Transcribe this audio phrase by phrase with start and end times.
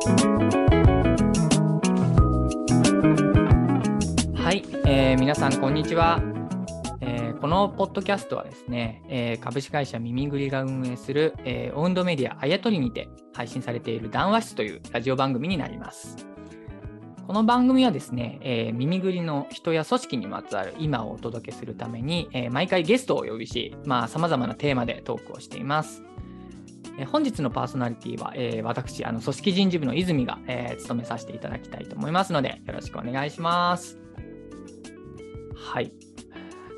[0.00, 0.06] は
[4.54, 6.22] い、えー、皆さんこんにちは、
[7.02, 16.26] えー、このポッドキャストはですね、えー、株式会社耳ぐりが運営する、えー、オウンドメディアあやとりにて配信されている談話室というラジオ番組になります。
[17.26, 26.02] この番組はですね、えー、耳ぐりの人や組織にまつわる今をお届けするために、えー、毎回ゲストをお呼びし、まあ、様々なテーマでトークをしています。
[26.98, 33.98] え、本日のパーソナリティは、えー、私、あの組織人事部の泉が、えー、務めさせていただきたいと思いますので、よろしくお願いします。
[35.54, 35.92] はい。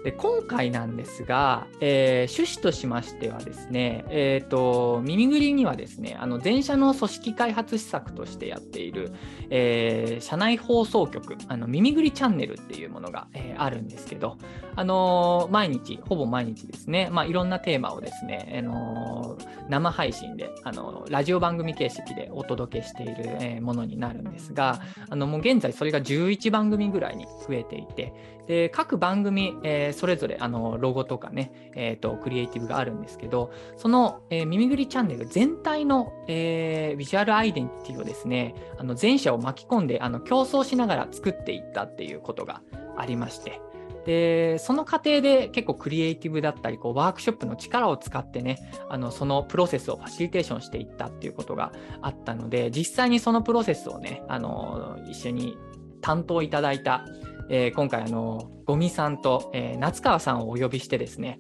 [0.05, 9.13] で今回なんですが、えー、趣旨としましてはですね、えーと、耳ぐりにはですねあの全社の組織開発施策としてやっている、
[9.51, 14.39] えー、社内放送局あの耳ぐりチャンネルっていうものが、えー、あるんですけど、
[14.75, 28.13] あの毎日ほぼ毎日ですね、まあ、いろんなテーマをですね、あの生配信で、あのラジオ番組形式でお届けしている、えものになるんですがあのもう現在それが11番組ぐらいに増えていて
[28.53, 42.61] で各番組、えー、それぞれあのロゴとかね、えーと、クリエイティブがあるんですけどその、えー、耳ぐりチャンネル全体の、えー、ビジュアルアイデンティティをですねあの全社を巻き込んであの競争しながら作っていったっていうことが
[42.99, 43.63] ありまして
[44.05, 48.59] でその過程で結構クリエイティブだったりこうワークショップの力を使ってね
[48.91, 51.73] あのそのプロセスをファシリテーションしていったっていうことが
[52.03, 55.57] あったので実際にそのプロセスをねあの一緒に
[56.03, 57.07] 担当いただいた
[57.49, 61.39] えー、今回あのゴミさんと、えー、夏川さんをお呼びしてですね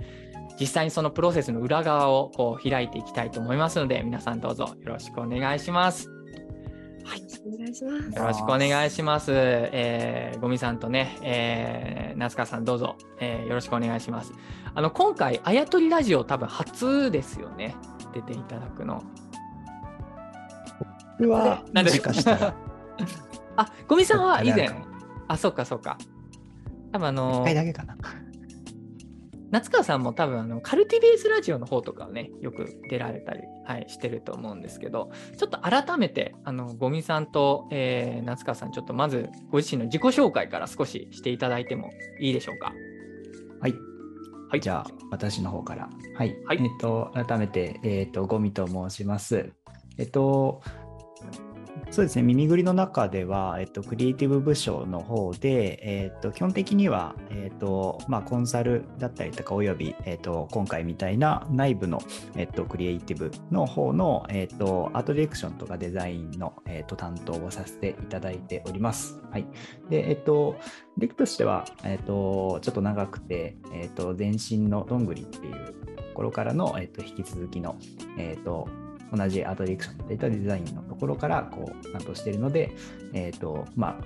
[0.61, 6.09] 実際にそのプロセスの裏側をこう開いていきたいと思いますので皆さんどうぞよろしくお願いします。
[7.05, 8.17] はい、よろしくお願いします。
[8.17, 9.33] よろしくお願いします。
[9.34, 14.33] えー、ゴミさんとね、えー、夏川さんどうぞ、えー、よろしくお願いします。
[14.75, 17.75] あの今回あやとりラジオ多分初ですよね。
[18.14, 19.03] 出ていただくの。
[21.19, 22.12] うわ、何ですか。
[23.56, 24.91] あ、ゴミさんは以前。
[25.33, 25.98] あ、そっかそっか。
[26.92, 27.97] 多分あの1回だけかな。
[29.53, 42.72] 夏川さんも多分あのカルティベースラジオの方とかねよく出られたり、はい、してると思うんですけどちょっと改めてあのゴミさんと、えー、夏川さんちょっとまずご自身の自己紹介から少ししていただいてもいいでしょうか？
[43.60, 43.75] はい、
[44.49, 45.91] はい、じゃあ私の方から。
[46.16, 49.53] はい、はい、えっ、と改めて、えっ、とゴミと申します。
[49.99, 50.62] えっ、と
[51.92, 62.00] そうですね、耳ぐりの中では、えっと、クリエイティブ部署の方で、えっと、基本的には、えっとまあ、コンサルだったりとか、および、えっと、今回みたいな内部の、
[62.34, 69.20] えっと、クリエイティブの方の、えっと、アートディレクションとかデザインの、えっと、担当をさせていただいております。
[69.31, 69.44] はい。
[69.91, 70.56] で、えっと、
[70.97, 77.76] 歴としては、えっと、ちょっと長くて、えっと、前身のどんぐりっていうところからの、えっと、引き続きの、
[78.16, 78.66] えっと、
[79.15, 82.75] 同じアートディレクションデータデザインのところからこう担当しているので、
[83.12, 84.05] えっ、ー、と、まあ、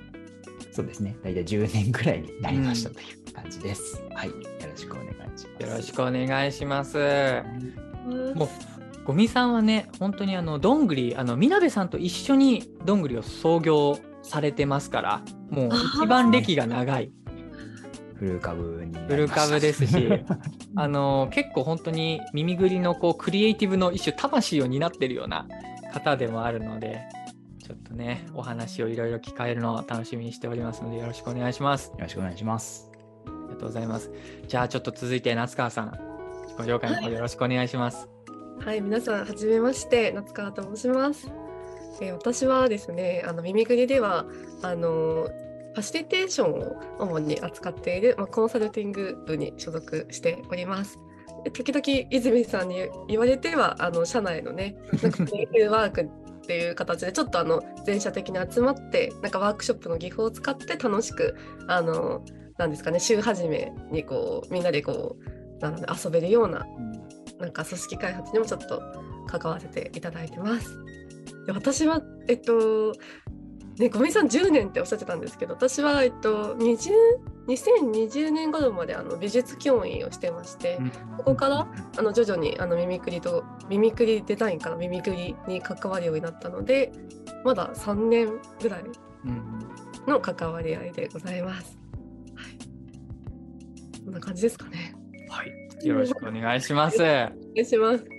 [0.73, 4.03] そうですね、大体10年ぐらいになりましたという感じです。
[4.09, 4.35] うん、はい、よ
[4.71, 5.63] ろしくお願いします。
[5.63, 6.99] よろしくお願いします。
[8.35, 8.49] もう
[9.05, 17.13] ゴミさんはね、本当にあのどんぐり、あのみなべさんと一緒にどんぐりを創業されてますから、もう一番歴が長い。
[18.19, 20.09] フル株にフル株ですし
[20.75, 25.47] あの結構本当に耳ぐりのこうクリエイティブの一種魂を担ってるような
[25.93, 27.03] 方でもあるので
[27.67, 31.91] ちょっとねお話をいろいろ聞かれるのを楽しみにしておりますのでよろしくお願いします。
[31.91, 32.91] よろしくお願いします。
[33.27, 34.11] ありがとうございます。
[34.47, 35.93] じゃあちょっと続いて夏川さん
[36.47, 38.09] 自己紹介の方よろしくお願いします。
[38.61, 41.31] はい、皆さんはじめまして夏川と申します。
[42.01, 44.27] え私はですねあの耳ぐりでは
[44.63, 45.29] あの
[45.77, 50.99] ファシリテーションを主に扱っている、まあ、コンサルティング部に所属しております。
[51.53, 55.23] 時々泉さんに言われてはあの社内のね なんか
[55.71, 56.09] ワークっ
[56.47, 61.37] ていう形でちょっとあの全社的に集まってなんかワークショップの技法を使って楽しく
[61.69, 62.25] あの
[62.57, 66.67] なんですかね週始めにこうみんなでこうなので遊べるような
[67.39, 68.83] なんか組織開発にもちょっと
[69.27, 70.75] 関わらせていただいてます。
[71.47, 72.95] で私はえっと
[73.79, 76.91] ね、小見さん10年っておっしゃってたんですけど私は、えっと、20
[77.47, 80.81] 2020年頃まであの美術教員をしてまして、
[81.19, 86.91] ここからあの徐々にあのミミクリとミミクリデザインからミミクリに関わるようになったので
[87.45, 88.85] まだ3年ぐらい
[90.09, 91.79] の関わり合いでございます。
[92.35, 94.97] はい、こんな感じですかね。
[95.29, 96.97] はい、よろしくお願いします。
[97.01, 98.16] お願いします。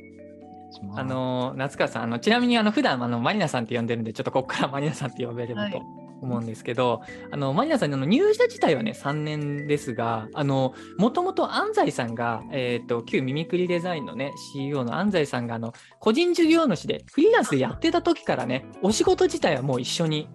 [0.96, 5.82] あの夏川さんあのちなみにあの普段あのマリナさんって呼んでるんでちょっとここからマリナさんって呼べればと
[6.22, 7.02] 思うんですけど、
[7.32, 10.28] あのマリナさんの入社自体はね3年ですが、
[10.98, 20.28] もともと安西さんが、えーと、旧ミミクリデザインのね CEO の安西さんがあの個人事業主でフリーランスでやってた時からね、お仕事自体はもう一緒に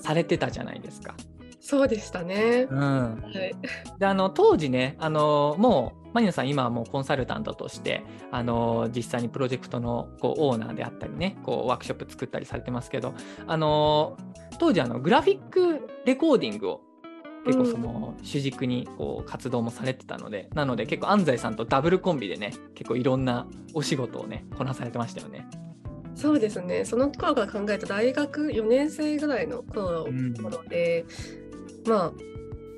[0.00, 1.14] されてたじゃないですか。
[1.66, 2.68] そうでしたね。
[2.70, 2.78] うん。
[2.78, 3.98] はい。
[3.98, 13.14] で、あの、当時ね、あの、もう、マニナさん、今はもうコンサルタントとして、あの、実際にプロジェクトのこうオーナーであったりね、こう、ワークショップ作ったりされてますけど、
[13.48, 14.16] あの、
[14.60, 16.82] 当時、あの、グラフィックレコーディングを
[17.44, 25.46] 結構その主軸にこう活動もされてたので、なので結構安西さんとダブルコンビでね結構いろんなお仕事をねこなされてましたよね。
[26.16, 30.08] そうですねその頃から考えた大学4年生ぐらいの頃,、
[30.68, 31.04] で、
[31.88, 32.12] まあ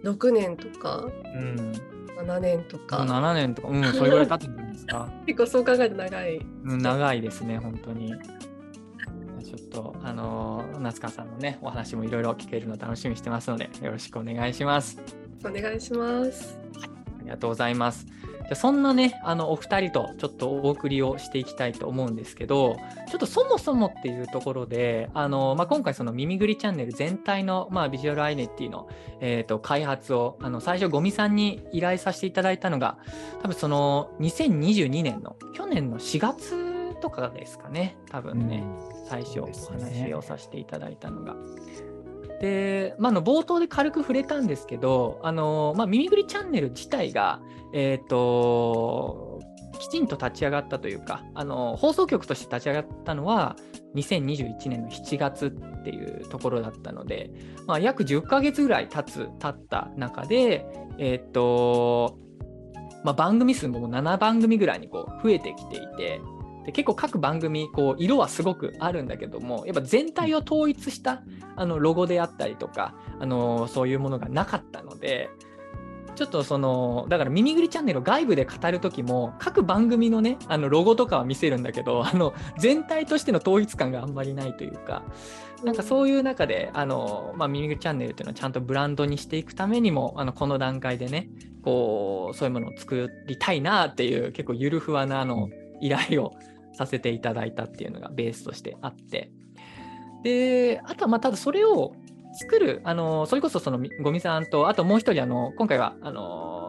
[0.04, 1.72] 6年とか、うん、
[2.18, 2.98] 7年とか。
[2.98, 3.68] 7年とか。
[3.68, 5.08] うんそれぐらい経ってるんですか？
[5.26, 8.12] 結構そう考えて長い、うん、長いですね本当に。
[9.44, 15.00] ちょっとあの夏川さんのねお話もいろいろ聞けるの楽しみにしてますのでよろしくお願いします。
[15.44, 16.88] お願いします、はい、
[17.20, 18.06] ありがとうございます
[18.48, 22.78] じゃそんなね、あのお二人とちょっとお送りをしていきたいと思うんですけど、
[23.10, 28.88] ちょっとそもそもっていうところで、あのまあ、今回、その耳ぐりチャンネル全体の、まあ、ビジュアルアイデンティの、
[29.20, 32.96] えーと、開発をあの最初、ゴミさんに依頼させていただいたのが、
[33.42, 41.36] 多分その2022年の去年の4月とかですかね、多分ね、うん、最初お話をさせていただいたのが。
[42.40, 47.40] で、まあ、の冒頭で軽く触れたんですけど、あのまあ、耳ぐりチャンネル自体が、
[47.72, 49.40] え、ー、と、
[49.78, 53.56] きちんと立ち上がったというか、あの放送局として立ち上がったのは、
[53.94, 57.30] 2021年の7月っていうところだったので、
[57.66, 60.66] まあ、約10ヶ月ぐらい経つ、経った中で、
[60.98, 62.18] え、ー、と、
[63.04, 66.20] まあ、番組数も7番組ぐらいにこう増えてきていて、
[66.68, 71.22] で結構各番組こう色はすごくあるんだけどもやっぱ全体を統一した
[71.56, 75.30] あのロゴであったりとかあのそういうものがなかったので
[76.14, 85.02] ちょっとそのだから「耳ぐりチャンネル」を外部で語る時も各番組のねあのロゴとかは見せるんだけどあの全体としての統一感があんまりないというか
[85.64, 91.28] なんかそういう中で、あの、まあ、耳ぐりチャンネルっていうのをちゃんとブランドにしていくためにも、あの、この段階でね、
[91.64, 95.50] こう、そういうものを作りたいなっていう、結構ゆるふわな、あの、
[95.80, 96.34] 依頼を
[96.78, 99.32] させていただいたっていうのがベースとしてあって、
[100.22, 101.92] で、あとはまあただそれを
[102.40, 106.67] 作る、あの、それこそそのゴミさんと、あともう一人、あの、今回は、あの、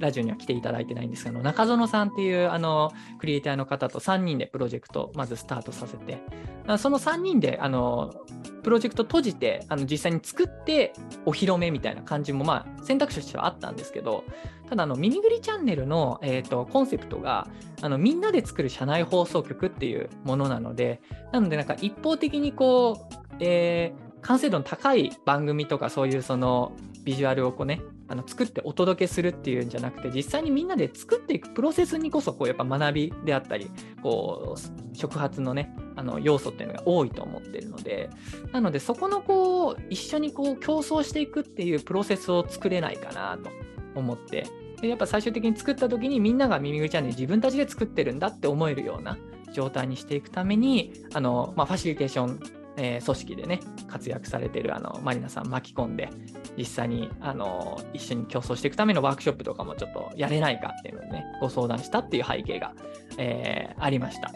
[0.00, 6.22] ラジオには来ていただいてないんですけど、中園さんっていうあのクリエイターの方と3人でプロジェクトをまずスタートさせて、
[6.78, 8.12] その3人であの
[8.62, 10.92] プロジェクト閉じてあの実際に作って
[11.26, 14.24] お披露目みたいな感じもまあ選択肢としてはあったんですけど、
[14.68, 17.48] ただあの耳ぐりチャンネルの、えーと、コンセプトが
[17.82, 21.00] あのみんなで作る社内放送局っていうものなので、
[21.32, 26.72] なのでなんか一方的にこう、えー完成度の高い番組とかそういうその
[27.04, 33.70] ビジュアルをこうねあの作ってお届けするっていうんじゃなくて実際にみんなで作っていくプロセスにこそこうやっぱ学びであったり
[34.02, 38.10] こう触発のねあの要素っていうのが多いと思ってるので
[38.52, 43.50] なのでそこのこう一緒にこう競争していくっていうプロセスを作れないかなと
[43.94, 44.46] 思って
[44.80, 49.18] でやっぱ最終的に作った時にみんなが耳ぐりチャンネル自分たちで作ってるんだって思えるような
[49.52, 56.08] 状態にしていくためにあの、まあ、ファシリテーションえー、組織でね活躍されてるあのマリナさん巻き込んで
[56.56, 62.74] 実際にあの一緒に競争していくためのワークショップとかもちょっとやれないかっていうのをねご相談したっていう背景が、
[63.18, 64.32] えー、ありました。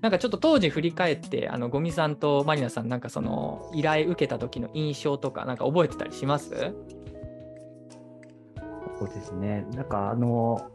[0.00, 6.50] なんかちょっと当時振り返ってあのゴミさんとマリナさんなんかその依頼受けた時の印象とかなんか覚えてたりします？
[8.98, 10.68] そうですねなんかあの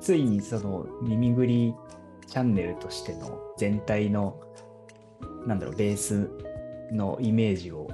[0.00, 1.74] ついにその耳ぐり
[2.26, 4.38] チャンネルとしての全体の
[5.48, 6.30] なんだろうベース
[6.92, 7.88] のイメージを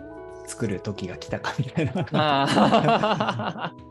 [0.46, 3.72] 作る時が来たかみたいな。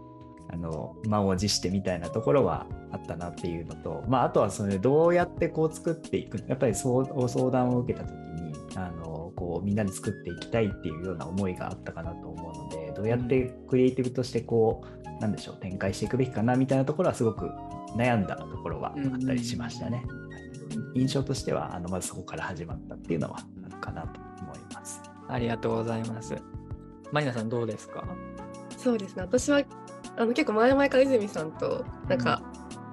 [0.53, 17.49] あの満を持してみたいなところはあったなっていうのと、まあ、あとはそれどうやってこう作っていくやっぱりそう相談を受けた時にあのこうみんなで作っていきたいっていうような思いがあったかなと思うのでどうやってクリエイティブとしてこう、なんでしょう展開していくべきかなみたいなところはすごく
[17.97, 20.05] 悩んだところはあったりしましたね。
[20.93, 21.01] うん。
[21.01, 23.39] 印象としてはあのまずそこから始まったっていうのは
[23.83, 25.01] かなと思います。
[25.27, 26.35] ありがとうございます。
[27.11, 28.05] マリナさんどうですか？
[28.77, 29.61] そうですね私は
[30.17, 32.41] あの結構前々から泉さんとなんか、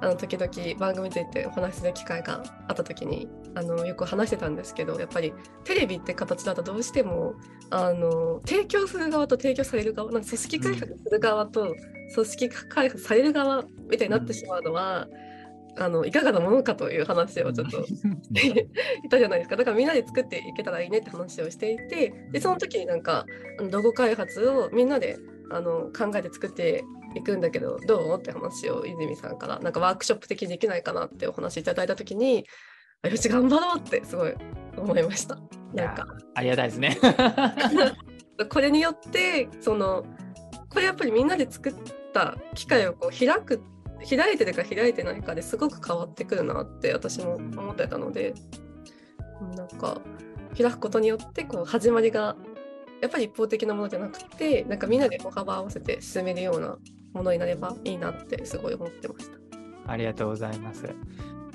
[0.01, 5.33] うん、あの時々番組についてお話しする機会があった時にあのよく話してたんですけどやっぱり
[5.65, 7.35] テレビって形だとどうしても
[7.71, 11.75] あの提供する側と提供される側なんか組織開発する側と
[12.15, 15.30] 組織開発される側みたいになってしまうのは、うん
[15.77, 19.57] あのいかがなものかという話をちょっと いたじゃないですか。
[19.57, 23.25] だからみんなで作っていけたらいいねって話をしていてでその時になんか
[23.71, 25.19] ロゴ開発をみんなで
[25.51, 26.85] あの考えて作って
[27.15, 28.19] いくんだけどどう？
[28.19, 32.47] って話を泉さんからなんかワークショップ的にできないかなってお話いただいた時に
[33.03, 34.35] よし頑張ろうってすごい
[34.77, 35.39] 思いました。
[35.75, 36.07] なんか。
[36.35, 36.99] ありがたいですね。
[38.49, 40.05] これによってその
[40.69, 41.75] これやっぱりみんなで作っ
[42.13, 43.63] た機会をこう開く
[44.09, 48.35] 開いてるか開いてないかですごく変わってくるなって私も思ってたので
[49.57, 50.01] なんか
[50.57, 52.37] 開くことによってこう始まりが
[53.01, 56.77] やっぱり一方的なものじゃなくてなんかみんなで歩幅合わせて進めるような
[57.13, 59.41] ものになればいいなってすごい思ってました。
[59.87, 60.85] ありがとうございます。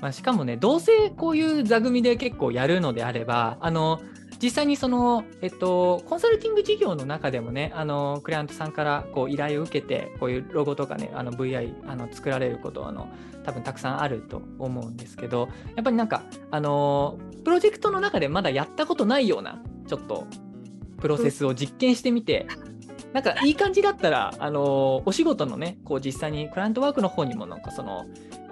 [0.00, 4.00] まあ、しかもね、どうせこういう座組で結構やるのであれば、あの
[4.42, 13.08] 実際にその、えっと、コンサルティング事業の中でもね、あのクライアントさんからこう依頼を受けて、こういうロゴとかね、あの VI あの作られることあの
[13.44, 20.26] 多分たくさんあると思うんですけど、やっぱりなんか、あのプロジェクトの中でまだやったことないような、ちょっと
[20.98, 22.46] プロセスを実験してみて、
[23.16, 28.04] なんかいい感じだったら、あのお仕事のね、こう実際にクライアントワークの方にもなんかその、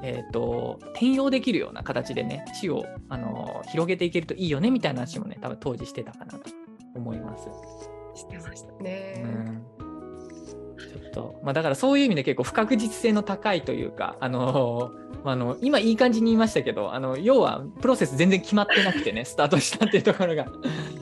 [0.03, 6.41] えーと、転用できるような形でね、死を、あの広げていけるといいよねみたいな話もね、多分当時してたかなと
[6.95, 7.51] 思います。
[8.15, 9.23] してましたね。
[9.23, 9.63] うん
[10.79, 14.93] ちょっと、まあ、だからそういう意味で結構不確実性の高いというか、あの
[15.25, 20.47] あの今いい感じに言いましたけど、あの要はプロセス全然決まってなくてね、スタートしたっていうところが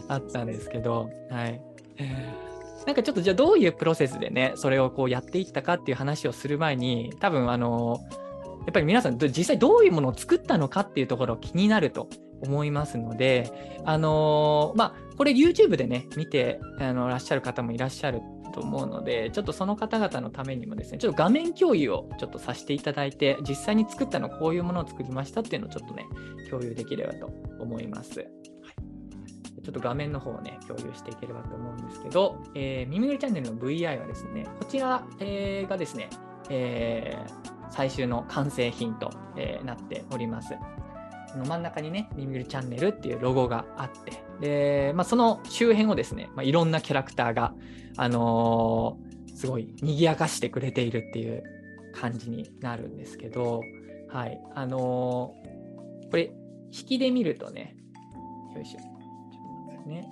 [0.08, 1.60] あったんですけど、はい。
[2.86, 8.00] なんかちょっとじゃあどういうプロセスでね、それをこうやっていったかっていう話をする前に、多分あの
[8.66, 12.08] やっぱり皆さん実際どういうものを作ったのかっていうところ気になると
[12.42, 18.20] 思いますので、あの、まあ、これ YouTube でね、見てあのらっしゃる方もいらっしゃる
[18.52, 26.06] と思うので、ちょっとその方々のためにもですね、ちょっと画面共有をちょっとさせていただいて、実際に作ったのこういうものを作りましたっていうのをちょっとね、
[26.50, 27.26] 共有できればと
[27.58, 28.26] 思います。
[29.62, 36.10] ちょっと画面の方をね、共有していければと思うんですけど、えー、耳ぐりチャンネルの VI はですね、こちら、えー、がですね、
[36.50, 40.54] えー最終の完成品と、えー、なっております。
[41.36, 47.54] の真ん中にね、耳ぐりチャンネルっていうロゴがあって、で、まあ、その周辺をですね、まあ、いろんなキャラクターが、
[47.96, 51.42] あのー、すごい賑やかしてくれているっていう
[51.94, 53.62] 感じになるんですけど、
[54.10, 56.34] はい、あのー、これ、
[56.70, 57.76] 引きで見るとね、
[58.54, 58.91] よいしょ。
[59.82, 60.10] ちょっとね。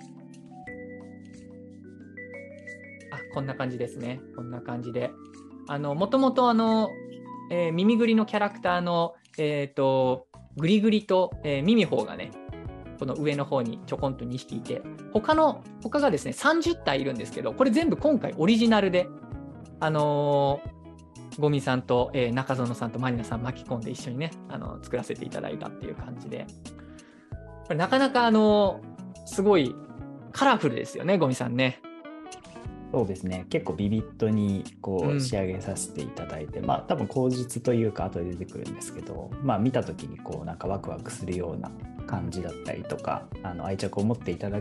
[3.11, 4.19] あ、こんな感じですね。
[4.35, 5.11] こんな感じで。
[5.67, 6.89] あの、もともとあの、
[7.49, 12.31] えー、耳ぐりのキャラクターの、えーと、グリグリと、えー、ミミホーがね、
[12.99, 14.81] この上の方にちょこんと2匹いて、
[15.13, 19.07] 他の、他がですね、30体いるんですけど、これ全部今回オリジナルで、
[19.79, 26.45] あのー、ゴミさんと、えー、中園さんとマリナさん巻き込んで一緒にね、あの作らせていただいたっていう感じで、
[27.63, 28.81] これなかなかあの
[29.25, 29.75] すごい
[30.31, 31.81] カラフルですよね、ゴミさんね。
[32.91, 41.71] そうですね結構ビビッドにこう仕上げさせていただいて、うん、まあ多分口実というか後で出てくるんですけどまあ見た時にこうなんかワクワクするような
[42.05, 44.59] 感じだったりとかあの愛着を持っていただ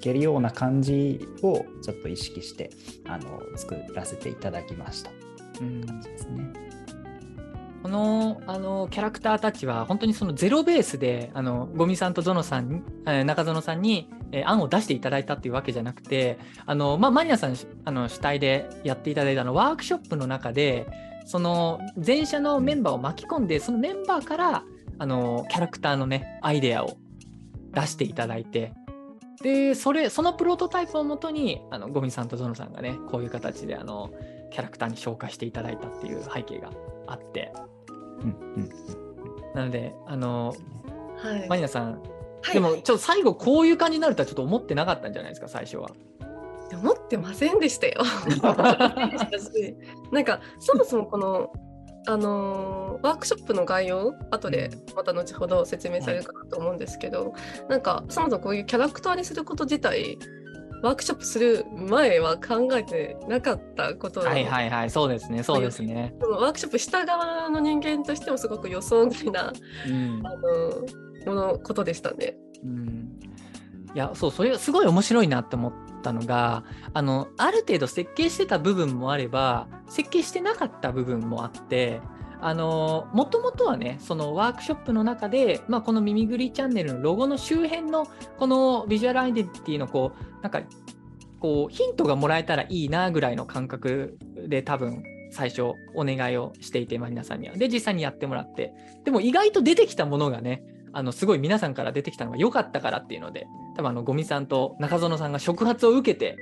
[0.00, 2.70] けるような感じをちょっと意識して
[3.06, 5.10] あの作らせていただきました
[5.58, 6.69] 感じですね。
[7.82, 20.86] このあのキャラクターたちは本当にそのゼロベースであのゴミさんとゾノさん、え中園さんに、え案を出していただいたっていうわけじゃなくてあの、まあ、マニアさんあの主体でやっていただいたのワークショップの中で
[21.24, 24.64] その前者のメンバーを巻き込んでそのメンバーから
[24.98, 26.98] あのキャラクターのねアイデアを
[27.72, 28.74] 出していただいて
[29.42, 34.10] でそれそのプロトタイプをもとにあのゴミさんとゾノさんがねこういう形であの
[34.50, 36.70] キャラクターに紹介していただいたっていう背景が
[37.10, 37.52] あって。
[39.54, 40.54] なので、あの、
[41.16, 42.00] はい、マリナさん、
[42.42, 45.90] はい、でもちょっと最後こういう感じになるとはちょっと思ってなかったんじゃないですか、最初は。
[46.72, 48.02] 思ってませんでしたよ。
[50.12, 51.52] なんかそもそもこの
[52.06, 60.18] あのー、ワークショップの概要後でまた後ほど説明されるかなと思うんですけど、はい、なんかそもそもこういうキャラクターにすること自体
[60.82, 66.14] ワークショップする前は考えてなかったことはいはいはいそうですねそうですね。
[66.20, 69.52] ワークショップした側の人間としてもすごく予想外な、
[69.86, 70.36] うん、あ
[71.26, 72.36] のものことでしたね。
[72.64, 73.18] うん、
[73.94, 75.72] いやそうそれすごい面白いなって思っ
[76.02, 82.00] たのがあのある程度設計してた部分もあれば設計してなかった部分もあって
[82.42, 88.06] あのもともとはねそのワークショップの中で、まあ、この耳ぐりチャンネルのロゴの周辺の
[88.38, 90.62] このビジュアルアイデンティティのこうなんか
[91.38, 95.62] こうヒントがもらえたらいいなぐらいの感覚で多分最初
[95.94, 97.56] お願いをしていて、皆さんには。
[97.56, 98.72] で、実際にやってもらって、
[99.04, 106.36] でも意外と出てきたものがね、あのすごい皆さんから出てきたのが良かったからっていうので、多分あのゴミさんと中園さんが触発を受けて、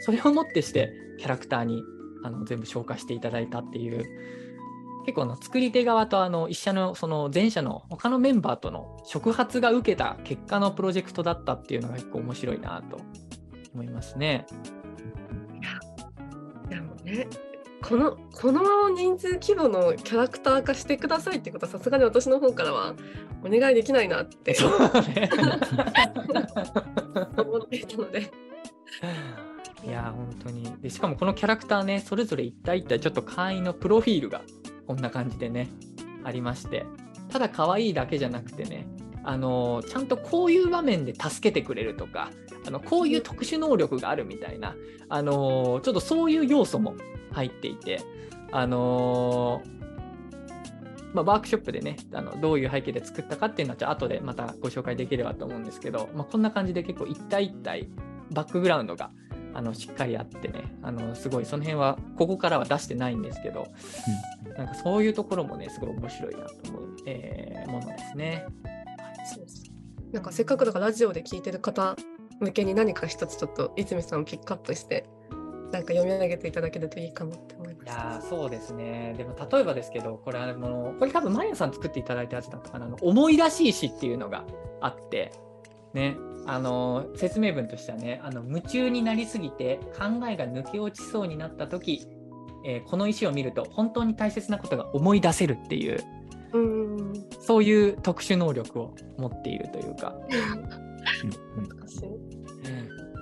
[0.00, 1.82] それをもってしてキャラクターに
[2.24, 4.04] あの全部消化していただいたっていう、
[5.04, 13.00] 結構の作り手側とあの一社のその前者の他のメンバーとの触発が受けた結果のプロジェクトだったっていうのが結構面白いなと
[13.74, 14.46] 思いますね。
[16.70, 17.26] いやもうね
[17.82, 22.94] このこのまま人数規模のキャラクター化してくださいってことはさすがに私の方からは
[23.44, 24.58] お願いできないなって、ね、
[27.36, 28.30] 思っていたので。
[29.84, 34.42] いや本当にでしかもこのキャラクターねそれぞれ一体一体ちょっと会員のプロフィールが
[34.86, 35.68] こんな感じでね
[36.24, 36.84] ありまして。
[37.32, 38.86] ただ可愛いだけじゃなくてね
[39.24, 42.30] あのちゃんとこういう場面で助けてくれるとか
[42.66, 44.76] あのこういう特殊能力があるみたいな
[45.08, 46.94] あのちょっとそういう要素も
[47.32, 48.02] 入っていて
[48.52, 49.62] あの
[51.14, 57.86] まあ、ワークショップでねあのどういう背景で作ったかっていうのはじゃあ後でまたご紹介できればと思うんですけど、まあ、こんな感じで結構一体一体
[58.30, 59.10] バックグラウンドが
[59.54, 63.68] あのしっかりあってねあのすごいその辺はここからは出してないんですけど、
[64.46, 68.46] うん、なんかそういうところもねすごい面白いなと思う、えー、ものですね。
[69.34, 69.64] そうです
[70.12, 71.96] なんかせっかくだからラジオで聞いてる方
[72.40, 75.06] 向けに何か一つちょっと泉さんをピックアップして
[75.72, 77.84] なんか読み上げていただけるといいかもって思います。
[77.84, 79.14] いやそうですね。
[79.16, 82.86] でも例えばですけど、これあのこれ多分マヤさん作っていただいたやつだったかな。
[83.00, 84.44] 思い出しい詩っていうのが
[84.82, 85.32] あって、
[85.94, 86.16] ね、
[86.46, 92.06] あの説明文としてはねあの夢中になりすぎて考えが抜け落ちそうになった時、
[92.64, 96.04] えー、この石を見ると本当に大切なことが思い出せるっていう
[96.52, 97.12] うん。
[97.40, 100.14] そういう特殊能力を持っているというか。
[101.56, 102.32] 難しい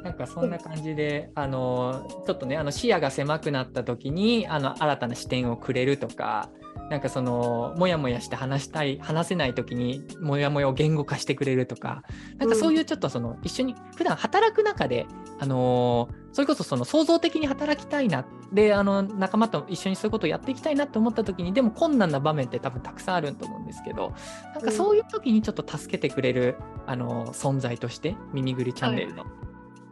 [0.03, 6.49] なんかそんな感じで、あのちょっとねあの視野が狭くなった時にあの新たな視点をくれるとか
[6.90, 12.02] なんかそのモヤモヤして話したい話せない時にモヤモヤを言語化してくれるとか
[12.37, 15.06] なんかそういうちょっとその一緒に普段働く中で、
[15.38, 24.12] あのそれこそその創造的に働きたいなであの仲間と一緒にそういうことをやっていきたいなって思った時にでも困難な場面って多分たくさんあると思うんですけど
[24.54, 26.56] なんかそういう時にちょっと助けてくれる、
[26.87, 29.26] あの存在として耳ぐりチャンネルの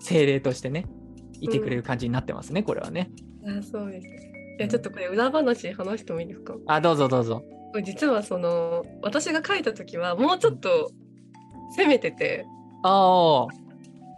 [0.00, 0.86] 精霊としてね、
[1.40, 3.10] いてくれる感じになってますね、これはね。
[3.46, 6.54] あそうですいやちょっとこれ裏話話してもいいですか？
[6.66, 7.42] あどうぞどうぞ。
[7.84, 10.90] 実はその私が書いた時はもうちょっと
[11.76, 12.44] 攻めてて
[12.82, 13.46] あ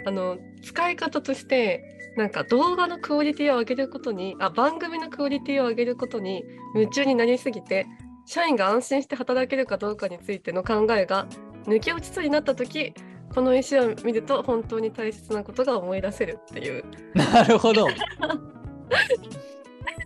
[0.06, 1.82] あの使い方として
[2.16, 7.86] なんか動画のクオリティを上げることにあ番組のクオリティを上げることに夢中になりすぎて
[8.26, 11.26] 社員が安心して働けるかどうかについての考えが
[11.66, 12.94] 抜け落ちそうになった時
[13.34, 16.84] この石を見ると本当に大切なことが思い出せるっていう。
[17.14, 17.86] なるほど。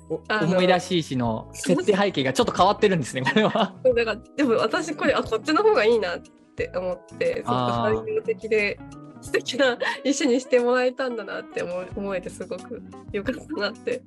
[0.08, 3.74] 思い出し石の設定背景がちょっと変わってるんですね、これは。
[3.82, 6.20] だからでも私これあこっちの方がいいなっ
[6.56, 8.78] て思ってすごく汎用的で
[9.20, 14.02] 素敵な石にしてもらえたんだなって思 思えてすごく良かったなって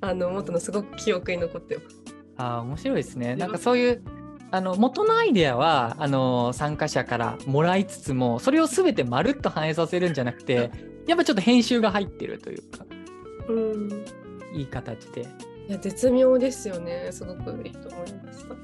[0.00, 2.02] あの思ったのすごく記憶に残ってます。
[2.38, 3.36] あ面白いですね。
[3.36, 4.02] なんかそういう
[4.50, 10.70] あの元のアイデアはあの参加者からもらいつつもそれを全てまるっと反映させるんじゃなくて
[11.06, 12.84] やっぱちょっと編集が入ってるというか、
[13.48, 14.04] うん、
[14.52, 15.22] いい形で。
[15.68, 18.54] いや絶妙ですよねすごくいいと思いました。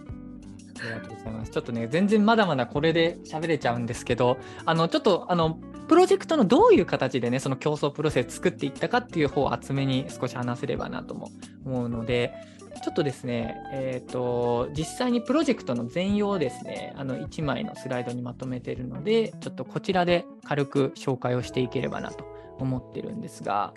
[0.80, 1.50] ありがとうございます。
[1.50, 11.30] ちょっとね、全然まだまだこれで喋れちゃうんですけど、あの、ちょっと、あの、プロジェクトのどういう形でね、その競争プロセス作っていったかっていう方を厚めに少し話せればなとも
[11.64, 12.34] 思うので、
[12.82, 22.24] ちょっとですね、えーと、実際にプロジェクトの全容をですね、あの1枚のスライドにまとめているので、ちょっとこちらで軽く紹介をしていければなと
[22.58, 23.72] 思ってるんですが、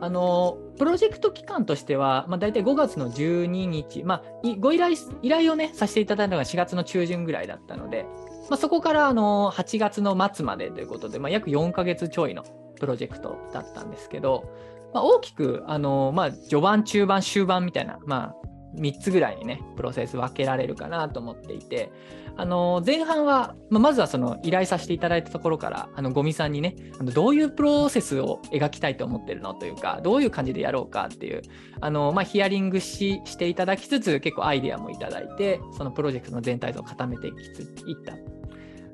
[0.00, 4.22] あのプロジェクト期間としては、まあ、大体5月の12日、まあ、
[4.58, 8.04] ご依頼依頼をね、させていただいたのが4月の中旬ぐらいだったので、
[8.50, 12.44] まあ、そこからあの8月の末までということで、まあ、約4ヶ月ちょいの
[12.78, 14.50] プロジェクトだったんですけど、
[14.92, 18.46] まあ、大きく、あのまあ、序盤、中盤、終盤みたいな、まあ、
[18.78, 21.90] 3つぐらいにね、プロセス分けられるかなと思っていて、
[22.38, 31.42] あの前半は、まあ、まずはその依頼させていただいたところから、あのゴミさんにね、あのどういうプロセスを描きたいと思ってるのというか、どういう感じでやろうかっていう、
[31.80, 38.14] あのまあ、ヒアリングししていただきつつ、結構アイデアもいただいて、そのプロジェクトの全体像を固めていきついった。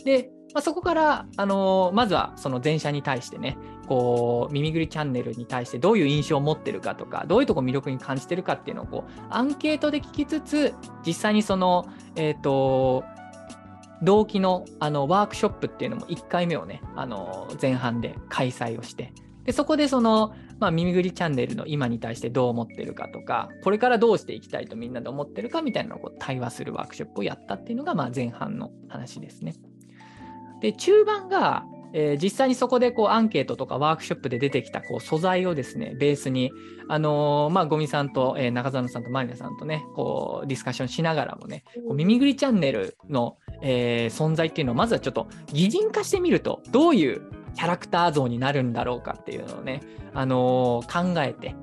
[0.04, 3.56] で、まあ、そこから、あの、まずはその前者に対してね、
[3.88, 10.74] こう、耳ぐりチャンネルに対してどういう印象を持ってるかとか、どういうとこ魅力に感じてるかっていうのをこう、アンケートで聞きつつ、
[11.06, 13.04] 実際にその、えっ、ー、と、
[14.02, 19.12] 同期のあのワークショップっていうのも1回目をね、あの前半で開催をして、
[19.44, 29.54] でそこでその、まあ、耳ぐりチャンネルの今に対してどう思ってるかとか、これからどうしていきたいとみんなで思ってるかみたいなのをこう対話するワークショップをやったっていうのがまあ前半の話ですね。
[30.60, 36.52] で、中盤が、えー、実際にそこでこうアンケートとかワークショップで出てきたこう素材をですね、ベースに、
[36.88, 47.22] あのー、まあ、ゴミさんと、えー、中園さんとマリナさんとね、こうディスカッションしながらもね、こう耳ぐりチャンネルの、え存在っていうのをまずはちょっと擬人化してみると、どういう
[47.54, 49.82] キャラクター像になるんだろうかっていうのをね、
[50.14, 51.54] あの考えて、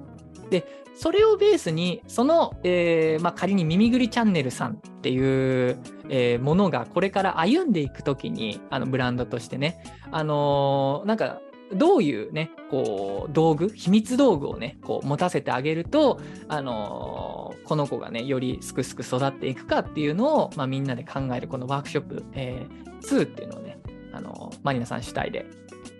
[0.50, 0.66] で、
[1.02, 9.82] それをベースに、その、えー、まあ、仮に耳ぐりチャンネルさんっていう、えー、ものがこれから歩んでいくときに、あのブランドとしてね、
[10.12, 11.40] あのー、なんか、
[11.74, 23.80] どういうね、こう、道具、秘密道具をね、こう、持たせてあげると、あのこの子がね、よりすくすく育っていくかっていうのを、まあ、みんなで考える、このワークショップ、えー、2っていうのをね、
[24.12, 25.46] あのマリナさん主体で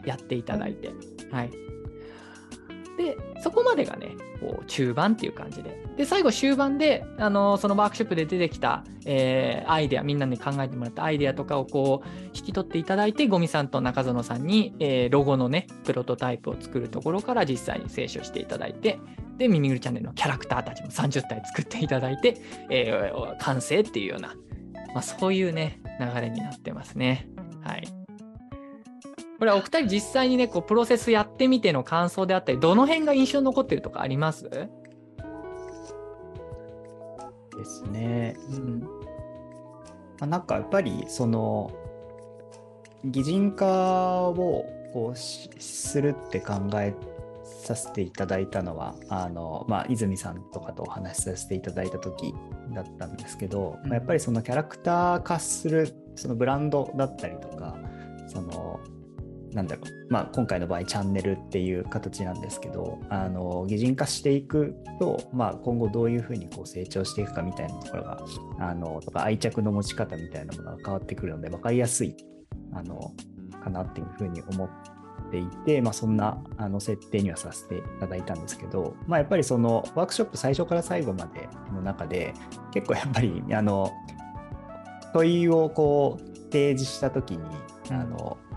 [0.04, 0.90] やっていただいて、
[1.32, 1.52] はい。
[2.98, 5.84] で、そこまでがね、こう中盤っていう感じで。
[5.98, 19.00] で、最後終盤で、あのそのワークショップで出てきた、えー、アイデア、みんなに考えてもらったアイデアとかをこう引き取っていただいて、ゴミさんと中園さんに、えー、ロゴのね、プロトタイプを作るところから実際に清書していただいて、
[19.38, 22.38] で、ミミグルチャンネルのキャラクターたちも30体作っていただいて、
[22.70, 24.36] えー、完成っていうような、
[24.94, 27.30] まあ、そういうね、流れになってますね。
[29.40, 29.46] はい。
[29.46, 34.50] これはお二人実際にね、こうプロセスやってみての感想であったり、どの辺が印象に残ってるとかあります？
[34.50, 34.70] で
[37.66, 38.36] すね。
[38.52, 38.88] うんま
[40.22, 41.72] あ、なんかやっぱりその
[43.06, 46.94] 擬人化をこうするって考え
[47.46, 52.34] させていただいたのはあの、まあ、泉さんとかとお話しさせていただいた時
[52.74, 57.78] だったんですけど、うん、やっぱりそのキャラクター化するそのブランドだったりとか
[58.28, 58.80] その
[59.54, 68.24] なんだろう、まあ、今回の場合チャンネルっていう形なんですけどあの擬人化していくと、まあ、今後どういうふうにこう成長していくかみたいなところが
[68.60, 72.16] あのとか愛着の持ち方みたいなものが変わってくるので分かりやすい
[72.74, 73.14] あの
[73.64, 74.70] かなっていうふうに思っ
[75.32, 82.34] ていて、まあ、そんなあの設定にはさせていただいたんですけど、まあ、やっぱりそのワークショップ最初から最後までの中で
[82.72, 83.92] 結構やっぱりあの
[85.14, 87.44] 問いをこう提示した時に
[87.90, 88.49] あの、うん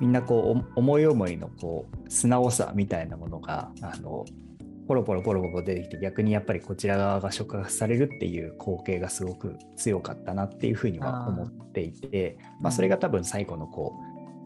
[0.00, 4.24] みんなこう思い思いのこう素直さみたいなものがあの
[4.86, 13.94] ポロポロポロポロ出てきて逆にやっぱりこちら側が触発されるっていう光景がすごく強かったなっていうふうには思っていてまあ、それが多分最後のこ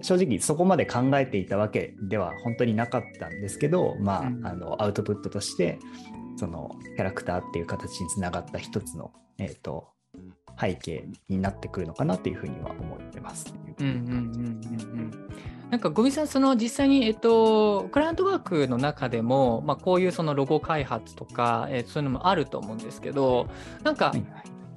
[0.01, 5.79] う正直そこまで考えていたわけでは本当になかったんですけど、まあ、あのアウトプットとして
[6.37, 9.89] そのキャラクターっていう形につながった一つの、えーと、
[10.61, 13.53] 背景になってくるのかなというふうには思ってます。
[13.81, 15.29] うんうんうんうんうん
[15.71, 23.49] なんか、ゴミさん、その実際に、えっと、クライアントワークの中でも、まあ、こういうそのロゴ開発とか、えー、そういうのもあると思うんですけど、
[23.85, 24.25] なんか、はい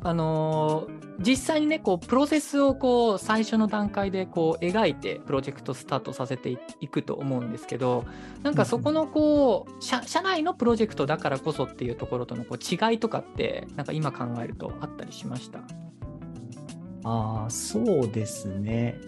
[0.04, 8.04] あのー、実際にね、こう、プロセスをこう、最初の段階でこう、描いて、プロジェクトスタートさせていくと思うんですけど、
[8.44, 15.60] なんかそこのこう、社社内のプロジェクトだからこそっていうところとのこう違いとかって、なんか今考えるとあったりしました？
[17.04, 19.00] ああ、そうですね。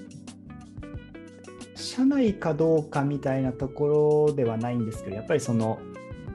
[1.75, 5.79] 社内かどうかみたいなところではないんですけどやっぱりその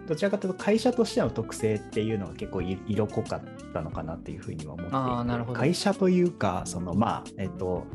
[0.06, 7.86] どちらかというと会社としての特性っていうのは結構色濃かったのかなっていうふうには思っていて会社というかそのまあえっと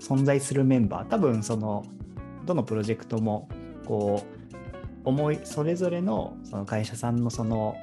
[0.00, 1.84] 存在するメンバー多分その
[2.44, 3.48] どのプロジェクトも
[3.84, 4.22] こ
[5.04, 7.76] う思いそれぞれのその会社さんのその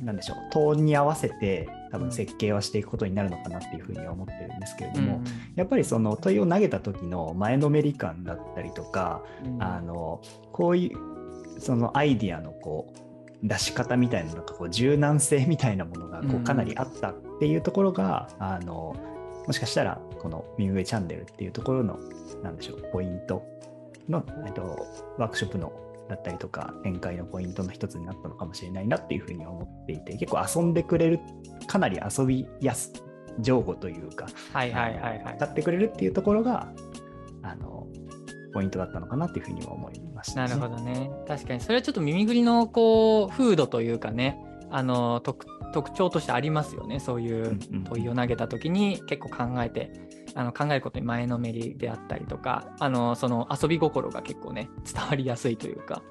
[0.00, 5.24] なんでしょうトーンに合わせて多分設計はしていくことになるのかなっていうふうには思ってるんですけれども、うん、
[5.56, 10.20] やっぱりその問いを投げた時の前のめり感だったりとか、うん、あの
[10.52, 12.92] こういうそのアイディアのこ
[13.42, 18.94] う出し方みたいなのがこう柔軟性みたいなものがこうかなりあったっていうところが、うん、あの
[19.46, 21.98] もしかしたらこの「ミューウェイチャンネル」っていうところの
[22.42, 23.42] なんでしょうポイント
[24.08, 24.86] の、えっと、
[25.18, 25.72] ワークショップの
[26.10, 31.20] だったりとか展開のポイントの一つになったのかもしれないなっていうふうに思っていて結構遊んでくれる
[31.68, 32.92] かなり遊びやす
[33.38, 36.68] 情報というか、はいはいはいはい、歌ってくれるっていうところが
[37.42, 37.86] あの
[38.52, 41.10] ポイントだったのかなっていうふうには思いました、ね、なるほどね。
[41.28, 44.36] 確かにそれはちょっと耳ぐりのこう風土というかね
[44.68, 45.46] あの特
[45.92, 46.98] 徴としてありますよね。
[46.98, 49.92] そういう問いを投げた時に結構考えて
[50.34, 56.02] あの考えることに前のめりであったりとかあのその遊び心が結構ね伝わりやすいというか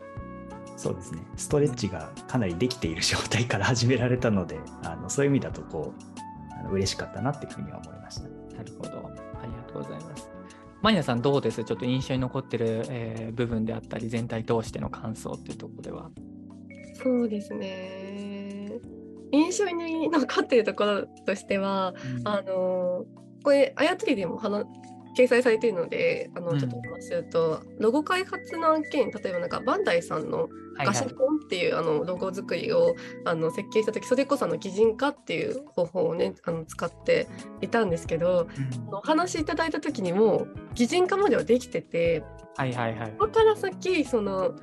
[0.75, 8.23] そうですねストレッチがかなりできている状態から始められたのであのそういう意味だとこうあの嬉しかったなっていうふうには思いました。
[8.23, 8.89] なるほど
[9.41, 10.29] ありがとうございます。
[10.81, 11.63] マニアさんどうです？
[11.65, 16.09] ちょっと印象に残ってる、えー、部分であったり全体通しての感想っていうところでは。
[17.01, 18.79] そうですね
[19.31, 23.05] 印象に残ってるところとしては、うん、あの
[23.43, 24.65] これあやとりでも話
[25.17, 30.47] 掲載されているのであのちょっと話すると、うん、ロゴ開発の案件例えばなんかバンダイさんの
[30.77, 37.27] ガシャポンっていう、はいはい、あのロゴ作りをあの設計した時それこその擬人化っていう方法をねあの使って
[37.61, 38.47] いたんですけど、
[38.87, 42.23] うん、お話しいただいた時にも擬人化まではできてて、
[42.55, 44.53] はいはいはい、ここから先その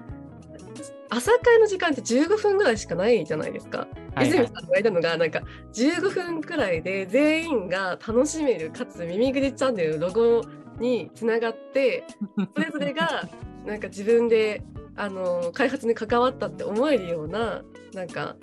[1.10, 3.86] 朝会の時間って15分ぐらいしかないじゃないですか。
[4.20, 5.42] 泉さんが言われたのがなんか
[5.74, 10.42] 15分くらいで全員が楽しめるかつ耳ぐりチャンネルのロゴ
[10.78, 12.04] につながって
[12.56, 13.28] それぞれが
[13.66, 14.62] なんか自分で
[14.96, 17.62] あの開発に関わったって思えるような
[17.94, 18.36] なんか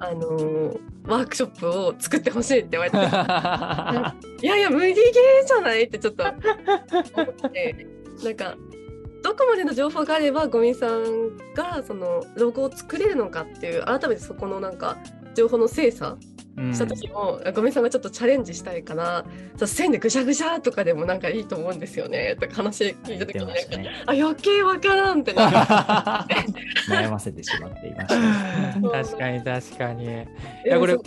[0.00, 0.30] あの
[1.06, 2.96] ワークショップを作ってほしいって言われて。
[4.42, 5.84] いやいや無理ゲーじゃない？
[5.84, 7.86] ってちょっと思って
[8.24, 8.56] なんか
[9.22, 14.98] どこまでの情報があればゴミさんがそのロゴを作れるのかっていう改めてそこのなんか
[15.34, 16.16] 情報の精査
[16.72, 19.24] した時も、うん、ゴミさんがちょっとチャレンジしたいから
[19.66, 22.36] 線でぐしゃぐしゃとかでもなんかいいと思うんですよね。
[22.38, 26.26] とか話聞いた時になんか、ね、あ余計わからんってな
[26.88, 28.18] 悩ませてしまっていました、
[28.80, 30.04] ね、確かに確かに。
[30.04, 30.08] い
[30.66, 30.98] やこれ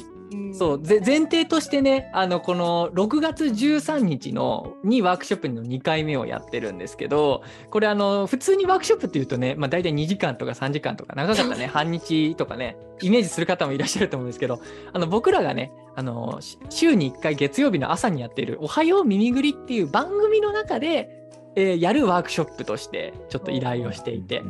[0.54, 11.68] そう前提としてねあのこの6月13日のにワークショップの2回目をやってるんですけどこれあの普通にワークショップっていうとね、まあ、大体2時間とか3時間とか長かったね。
[11.68, 14.62] 半日とかねイメージする方もいらっしゃると思うんですけど
[14.94, 21.10] あの僕らがねあの週に1回月曜日の朝にやっている「おはよう耳ぐり」っていう番組の中で、
[21.56, 24.44] えー、やるワークショップとしてちょっと依頼をしていて。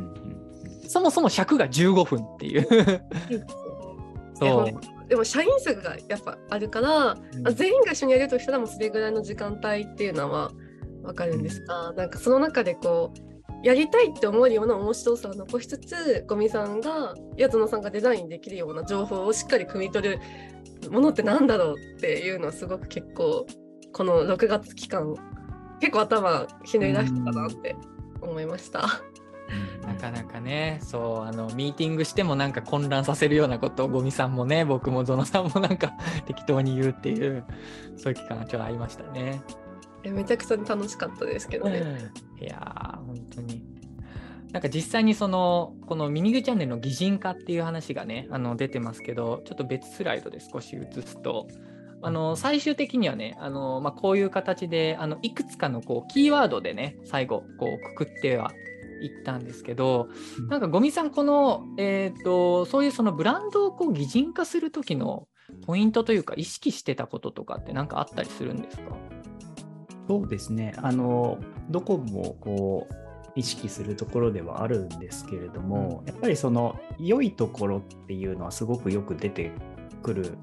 [0.88, 3.02] そもそも尺が15分っていう。
[4.34, 10.50] そう でも社員数がやっぱあるから、うん、全員が一緒にやるとしたらもうそれぐらいの時間帯っていうのは
[11.02, 13.26] 分かるんですが、うん、なんかその中でこう
[13.66, 20.20] やりたいって思えるような面白さを残しつつゴミさんが八野さんがデザインできるような情報をしっかり汲み取る
[20.90, 23.46] ものってなんだろうっていうのはすごく結構
[23.92, 25.14] この6月期間
[25.80, 27.76] 結構頭ひねり出したかなって
[28.20, 28.86] 思いました。
[29.86, 35.92] なかなかね、そう、あの、ミーティングしてもなんか混乱させるようなことを、ゴミさんもね、僕もゾノさんもなんか
[36.26, 37.44] 適当に言うっていう、
[37.96, 39.40] そういう期間がちょっとありましたね。
[40.04, 41.82] めちゃくちゃ楽しかったですけどね。
[42.40, 43.62] いやー、本当に。
[44.52, 51.48] なんか実際にその、このミミグチャンネルの擬人化っていう話がね、あの出てますけど、ちょっと別スライドで少し映すと、
[52.02, 58.52] あの最終的にはね、あのまあ、こういう形であのいくつかのこうキーワードでね、最後こうくくっては
[59.02, 60.08] 行ったんですけど、
[60.48, 65.28] なんかゴミさんこの、えーと、そういうそのブランドをこう擬人化する時の
[65.66, 68.96] ポイントというか意識してたこととかって何かあったりするんですか？
[70.08, 70.74] そうですね。
[70.78, 71.38] あの
[71.70, 72.94] どこもこう
[73.34, 79.52] 意識するところではあるんですけれども、やっぱりその良いところっていうのはすごくよく出て
[80.02, 80.38] くる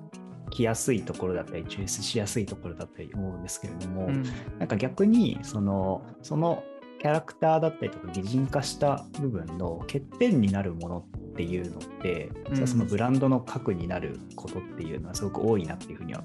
[0.51, 4.23] 来やすいところだったり抽出しやすいところだったり思うんですけれども、うん、
[4.59, 6.63] なんか逆にそのその
[7.03, 16.23] キャラクターだったりとか擬人化した部分の欠点になるものっていうのって、うん、そのブランドの核になることっていうのはすごく多いなっていうふうには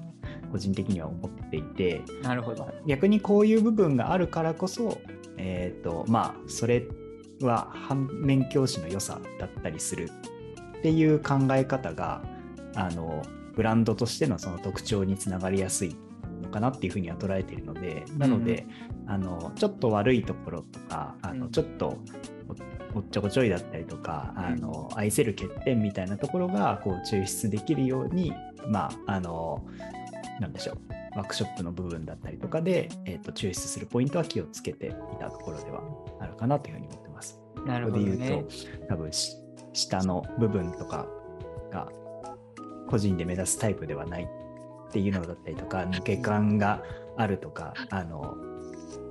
[0.49, 2.65] 個人的には思っていてなるほど。
[2.87, 4.97] 逆にこういう部分があるからこそ、
[5.35, 6.87] えーとまあ、それ
[7.41, 10.09] は反面教師の良さだったりする
[10.77, 12.21] っていう考え方が
[12.75, 13.21] あの
[13.53, 15.97] ブランドとしてのその特徴につながりやすい
[16.41, 18.65] のかなっていうふうには捉えているので、なので、
[19.09, 21.97] あのちょっと悪いところとか、あのちょっと
[22.95, 28.33] おっちょこちょいだったりとか、あの愛せる欠点みたいなところがこう抽出できるように、
[28.67, 29.65] まあ、あの、
[30.39, 30.77] なんでしょう。
[31.17, 35.81] ワークショップの部分だったりとかで、えーと、抽出するポイントは気をつけていたところでは
[36.19, 37.39] あるかなというふうに思ってます。
[37.65, 38.47] なるほど、ね、で言うと、
[38.89, 39.09] 多分
[39.73, 41.07] 下の部分とか
[41.71, 41.91] が
[42.87, 46.83] 個人で目指すタイプではないっていうのだったりとか抜け感が
[47.17, 48.35] あるとかあの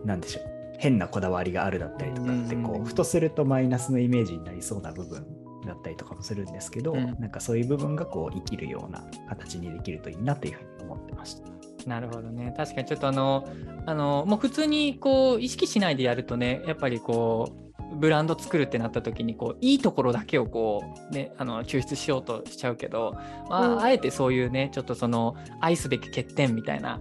[0.05, 0.59] なんでしょう。
[0.79, 5.27] 変なこだわりがあるだったりとかってこうふとするとマイナスのイメージになりそうな部分
[5.67, 11.49] だったりとかもするんですけど、うん、なんかそういう部分がこう生きるような形にできるといいなというふうに思ってました。
[11.87, 12.55] なるほどね。
[12.57, 13.49] 確かにちょっとあの
[13.87, 23.15] あのもう普通にこう意識しないでやるとねやっぱりこうブランド作るってなった時にこういいところだけをこう、ね、あの抽出しようとしちゃうけど、
[23.49, 27.01] まあ、うん、あえてそういうねちょっとその愛すべき欠点みたいな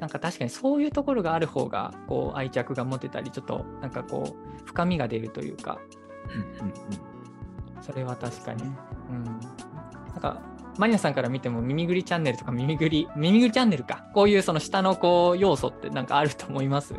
[0.00, 5.78] なんか確かにそういうところがある方がこう愛着が持てたりちょっとなんかこう深みが出るというか、
[6.34, 6.74] うんうん
[7.76, 8.66] うん、それは確かに、う
[9.12, 9.30] ん、な
[10.16, 10.42] んか
[10.78, 14.06] マニアさんから見ても耳ぐりチャンネルとか耳ぐり耳ぐりチャンネルか。
[14.12, 16.94] こういうその下のこう要素ってなんかあると思います？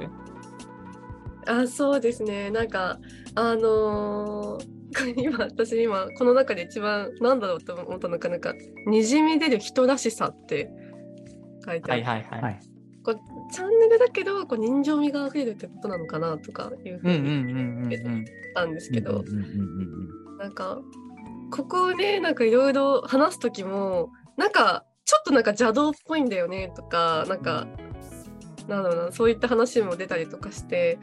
[1.47, 2.49] あそうですね。
[2.51, 2.97] なんか
[3.35, 4.75] あのー
[5.21, 8.29] 今私今この中で一番なんだろうと思ったのか。
[8.29, 8.53] なんか
[8.87, 10.69] 「にじみ出る人らしさ」って
[11.65, 12.41] 書いてある、はいはい。
[12.41, 12.59] はい、
[13.05, 19.23] こうチャンネルだけどこう人情味があふれるってことなのかなとかいうふうに言ったんですけど
[20.39, 20.79] なんか
[21.51, 27.67] ここねなんかいろいろ話す時もなんかちょっとなんか邪道っぽいんだよねとかなんか
[28.67, 30.97] なんだろうなそういった話も出たりとかして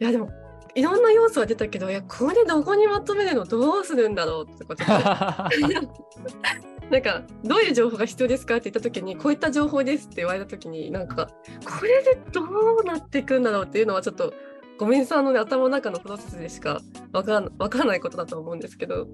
[0.00, 0.30] いやでも
[0.74, 4.84] いろんな要素は出たけどいやこれどこにまとめるのどうするんだろうってこと
[6.92, 11.30] なんかどういう情報が必要ですかって言った時にこういった情報ですって言われた時になんか
[11.64, 14.34] これでどうなっていくんだろうっていうのはちょっと
[14.78, 19.08] ごめんさんの、ね、頭の中のプロセスでしか分かん分からないことだと思うんですけど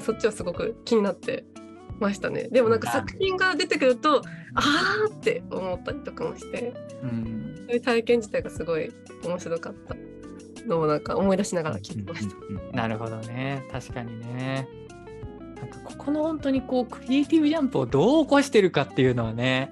[0.00, 1.44] そっちはすごく気になって
[1.98, 2.48] ましたね。
[2.50, 4.22] でもなんか作品が出てくると
[4.54, 8.90] ああって思ったりとかもして、うん、そういう体験自体がすごい
[9.22, 9.94] 面白かった
[10.66, 12.34] のをなんか思い出しながら聞いてました。
[12.74, 13.62] なるほどね。
[13.70, 14.79] 確かにね。
[15.60, 19.70] なんかここの本当にこうクリエイティブジャンプをどう起こしてるかっていうのはね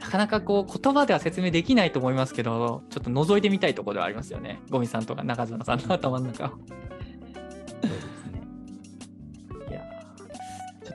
[0.00, 4.60] なかなかこう言葉では説明できないと思いますけどちょっと覗いてみたいところではありますよね。
[4.70, 6.50] ゴミさんとか中園さんの頭の中を。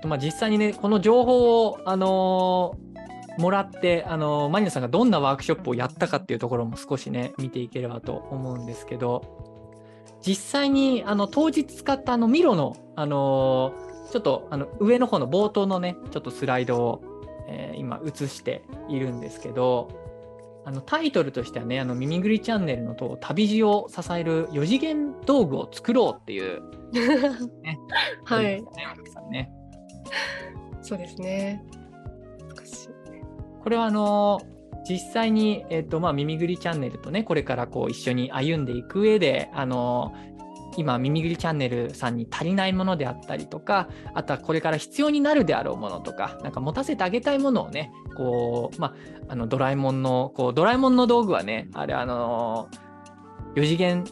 [0.04, 9.74] とまあ実際にねこの情報を、あのー、もらって、あのー、マニアさんがどんなワークショップをやったかっていうところも少しね見ていければと思うんですけど
[10.22, 17.02] 実際にあの当日使ったあのミロの、あのー、ちょっとあの上の方の冒頭のねちょっとスライドを、
[17.48, 19.90] え今映しているんですけど
[20.66, 26.62] あのタイトルとしてはね、あの耳ぐりチャンネルのと旅路を支える4次元道具を作ろうっていう、
[27.62, 27.78] ね、
[28.24, 28.44] はい。
[28.44, 28.66] ね、
[29.14, 29.52] さんね。
[30.82, 31.64] そうですね。
[33.62, 34.42] これはあの
[34.88, 40.14] 実際に、えーとまあ、耳ぐりチャンネルとねこれからこう一緒に歩んでいく上であの
[40.78, 48.94] 今耳ぐりチャンネルさんに足りないものであったりとかあとはこれから必要になるであろうものとかなんか持たせてあげたいものをねこう、まあ、
[49.30, 52.70] あのドラえもんのこうドラえもんの道具はねあれあの
[53.56, 54.04] 4次元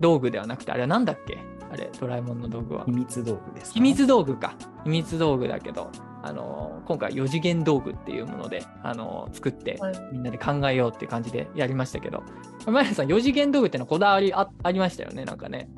[0.00, 1.38] 道具ではなくてあれは何だっけ？
[1.72, 2.84] あれ、ドラえもんの道具は。
[2.84, 4.54] 秘密道具です、秘密道具か。
[4.84, 5.90] 秘密道具だけど、
[6.22, 9.80] あの今回4次元道具っていうもので、あの作って、
[10.12, 12.22] みんなで考えようっていう感じでやりましたけど、
[12.66, 15.68] マヤさん、4次元道具ってのはこだわりあありましたよね、なんかね。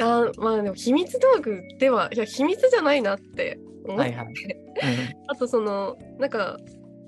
[0.00, 4.26] あまあでも秘密道具ではいや秘密じゃないなって思って、はいはい。
[4.26, 4.32] うん、
[5.28, 6.58] あとそのなんか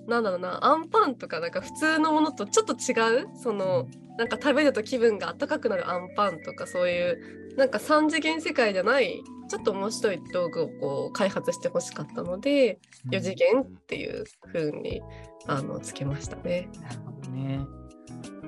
[0.07, 3.29] なんだろうなアンパンとかなんか普通のものとちょっと違う？
[3.37, 15.03] そのなんか食べると気分が温かくなるアンパンとかそういうなんか3次元世界じゃないちょっと面白い道具をこう開発してほしかったので、うん、4次元っていう風に
[15.46, 16.68] あのつけましたね。
[16.81, 17.66] なるほどね。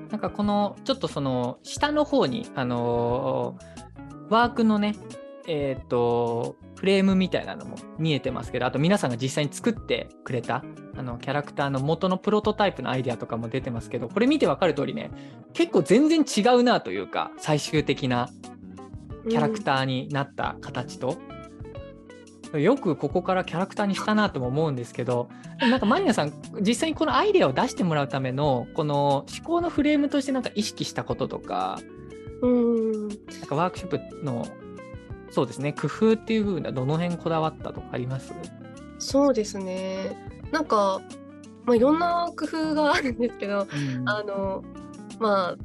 [0.09, 3.78] なんかこのちょっとその下の方にあのー、
[4.29, 4.95] ワークのね
[5.47, 10.63] えっ、ー、とフレームみたいなのも見えてますけどあと皆さんが実際に作ってくれた
[10.95, 15.11] あのキャラクターの元のプロトタイプのアイデアとかも出てますけどこれ見て分かる通りね
[15.53, 18.29] 結構全然違うなというか最終的な
[19.29, 21.17] キャラクターになった形と、
[22.53, 31.98] うん、よくここからキャラクターにしたなとも思うんですけどなんかマニアさん実際にこのアイデアを出してもらうためのこの思考のフレームとしてなんか意識したこととか,、うん、
[32.41, 33.09] なん
[33.47, 34.47] かワークショップの
[35.31, 38.33] そうですね工夫っていう部分ではどの辺こだわったとかあります？
[38.97, 40.15] そうですね。
[40.51, 41.01] なんか、
[41.65, 44.63] まあ、いろんな工夫があるんですけど、うん、あの
[45.19, 45.57] まあ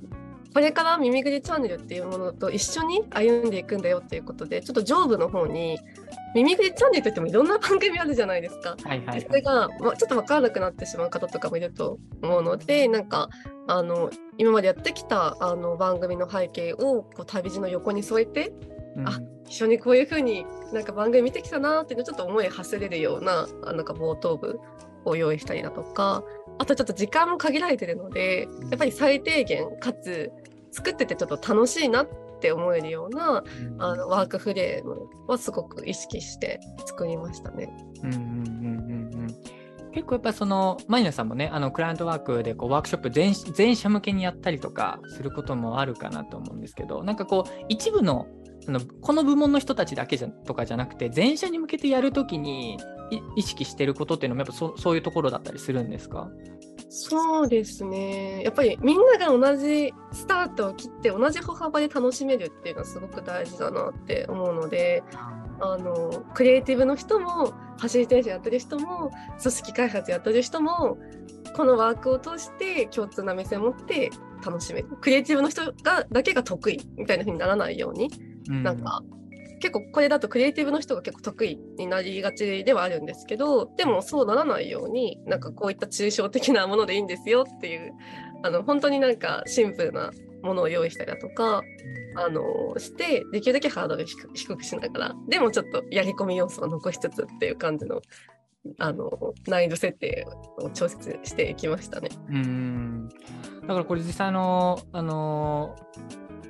[0.53, 5.81] これから耳ぐりチャンネルっていうものと一緒に歩んでいくんだよっていうことでちょっと上部の方に
[6.35, 8.77] 耳ぐりチャンネルといってもいろんな番組あるじゃないですか。
[8.83, 13.29] はいはいはい、それが、まあ、ちょっと分からなくなってしまう方とかもいると思うのでなんか
[13.69, 18.53] あの今までやってきたあの番組の背景をこう旅路の横に添えて、
[18.97, 24.61] うん、あ一緒にこういう風になんか番組見てきたなっていうのをちょっと思い馳せれるようなあなんか冒頭部
[25.05, 26.25] を用意したりだとか
[26.59, 30.33] あとちょっと時間も限られてるのでやっぱり最低限かつ
[30.73, 32.09] 作っててちょっと楽しいなっ
[32.45, 33.43] て思えるような、
[33.79, 37.75] あのワークフレームはすごく意識して作りましたね。
[38.03, 39.27] うんうんうんうん
[39.95, 48.27] 結構やっぱそのマイナさんもねあのクライアントワークでこうワークショップ全全社向けにやったりとかすることもあるかなと思うんですけどなんかこう一部の
[48.67, 52.77] あのこの部門の人たちだけじゃとかじゃなくて全社に向けてやるときに
[53.37, 56.29] 意識してることっていうのもやっぱそそういうところだったりするんですか？
[56.97, 58.45] そうですね。
[58.45, 65.03] やっぱりみんなが同じスタートを切って同じ歩幅で楽しめるっていうのはすごく大事だなって思うので
[65.59, 70.97] あのクリエイティブの人もファシリテーションやってる人も組織開発やってる人も
[71.57, 74.13] このワークを通して共通な目線を持って
[74.47, 74.89] 楽しめる。
[75.01, 78.09] クリエイティブの人がだけが得意みたいな風にならないように、
[78.49, 79.03] うん、なんか
[79.61, 87.93] 結構これだとクリエイティブの人が結構得意になりがちではあるんですけどでもそうならないようになんかこういった抽象的なものでいいんですよっていう
[88.43, 90.11] あの本当になんかシンプルな
[90.43, 91.63] ものを用意したりだとか、
[92.17, 98.03] あのしてできるだけハードル低くしながらでもちょっとやり込み要素を残しつつっていう感じの
[98.79, 100.27] あの難易度設定
[100.59, 102.09] を調節していきましたね。
[102.31, 103.09] うん
[103.63, 105.75] だからこれ実際のあの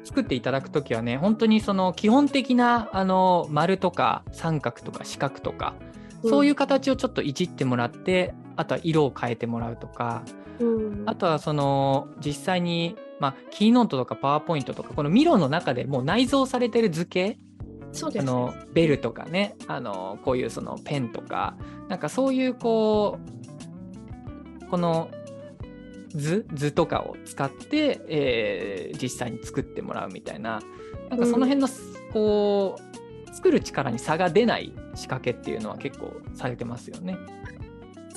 [0.05, 5.75] 作っていただく時はね本当にその基本的なあの丸とか三角とか四角とか
[6.23, 10.23] そういう形をちょっといじってもらって、うん、あとは色を変えてもらうとか、
[10.59, 17.39] うん、あとはその実際に、まあ、キーノートとかパワーポイントとかこのミロの中でもう内蔵されてる図形
[17.93, 21.57] そうです、ね、あのベルとかねあのこういうそのペンとか
[21.89, 23.19] なんかそういうこ
[24.63, 25.09] うこの
[26.15, 30.61] 図図とかを使って、えー、実際に作ってもらうみたいな。
[31.11, 31.69] なんかその辺の、
[32.12, 37.19] こう作る力に差が出ない仕掛けっていうのは結構されてますよね。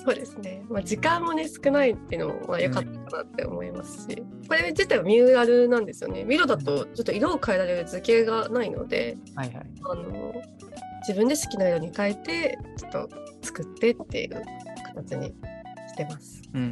[0.08, 6.24] そうですね、まあ、時間もね少ないっていうのは良かったかなって思いますし、うん、これ自体はミューラルなんですよね。
[6.24, 10.34] ミロだとちょっと色を変えられる図形がないので、はいはい、あの
[11.02, 13.10] 自分で好きな色に変えてちょっと
[13.42, 14.42] 作ってっていう
[14.96, 15.34] 形に
[15.98, 16.42] してます。
[16.54, 16.68] うんうん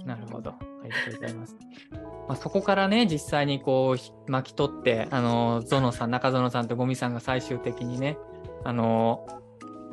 [0.00, 0.50] うん、なるほど。
[0.50, 1.56] ありがとうございます。
[1.92, 8.16] まあ、そこからね、実際にこう巻き取って、あのゾノさん、中園さんとゴミさんが最終的にね、
[8.64, 9.26] あの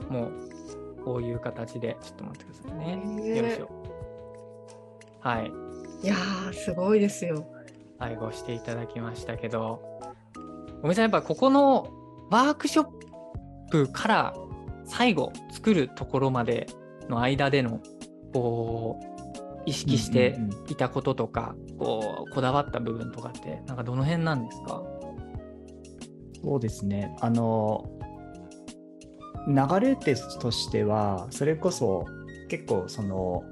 [0.09, 3.37] もうこういう形で、ちょっと待ってくださいね。
[3.37, 3.69] よいしょ。
[5.19, 5.51] はい。
[6.03, 7.45] いやー、すごいですよ。
[7.99, 9.81] 最後していただきましたけど、
[10.81, 11.87] ごめんなさい、やっぱここの
[12.29, 12.89] ワークショッ
[13.71, 14.33] プから
[14.85, 16.67] 最後作るところまで
[17.09, 17.79] の間での
[18.35, 24.83] こう意識していたこととか、こうこだわった部分とかってなんかどの辺なんですか？
[26.43, 27.15] そうですね。
[27.21, 27.89] あの
[29.47, 32.05] 流れとしてはそれこそ
[32.49, 33.43] 結構その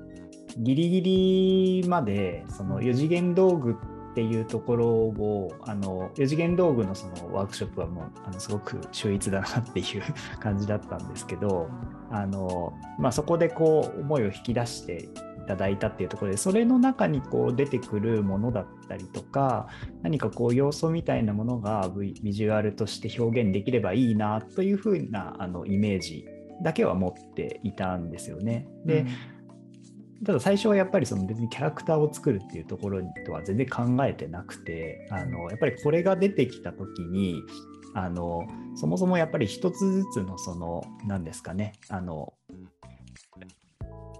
[0.57, 3.77] ギリギリまでその4次元道具
[4.13, 10.03] っていうところをあの4次元道具のそのワークショップはもうあのすごく秀逸だなっていう
[10.39, 11.67] 感じだったんですけど
[12.11, 15.09] あの、まあ、そこでこう思いを引き出して
[15.43, 19.67] いただいたっていうところでそれの中にこう出てくるものだったりとか
[20.03, 26.27] 何かこう要素みたいなものがビジュアルとして表現できればいいなというふうなあのイメージ
[26.61, 28.67] だけは持っていたんですよね。
[28.85, 29.07] で、うん
[30.25, 37.41] ただ最初はやっぱりその別にキャラクターを作るっていうところとは全然考えてなくてあのやっぱりこれが出てきた時に
[37.93, 42.33] あのそもそもやっぱり一つずつのその何ですかねあの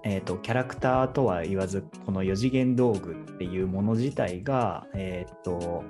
[0.06, 5.86] えーと、キャラクターとは言わずこの4次元道具っていうもの自体が、えーと、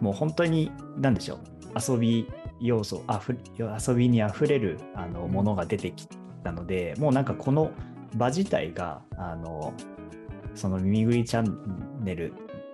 [0.00, 2.26] もう本当に何でしょう遊び
[2.60, 6.08] 要素あふ遊びにあふれるあのものが出てき
[6.42, 7.70] たのでもうなんかこの
[8.14, 9.72] 場自体があの
[10.54, 12.32] その耳ぐりチャンネル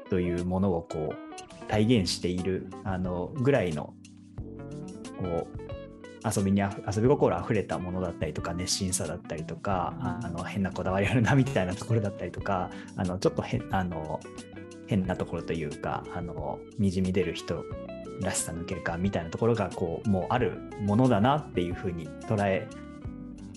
[0.09, 3.95] というものをこう体現しているあのぐらいの
[5.19, 5.61] こう
[6.23, 14.21] 遊びに遊び心あふれたものだったりとか熱心さだったりとかあの変なこだわりあるなみたいなところだったりとかあのちょっと変あの
[14.87, 17.65] 変なところというかあのにじみ出る人
[18.21, 22.69] らしさ抜け感みたいなところがこうもうあるものだなっていうふうに捉え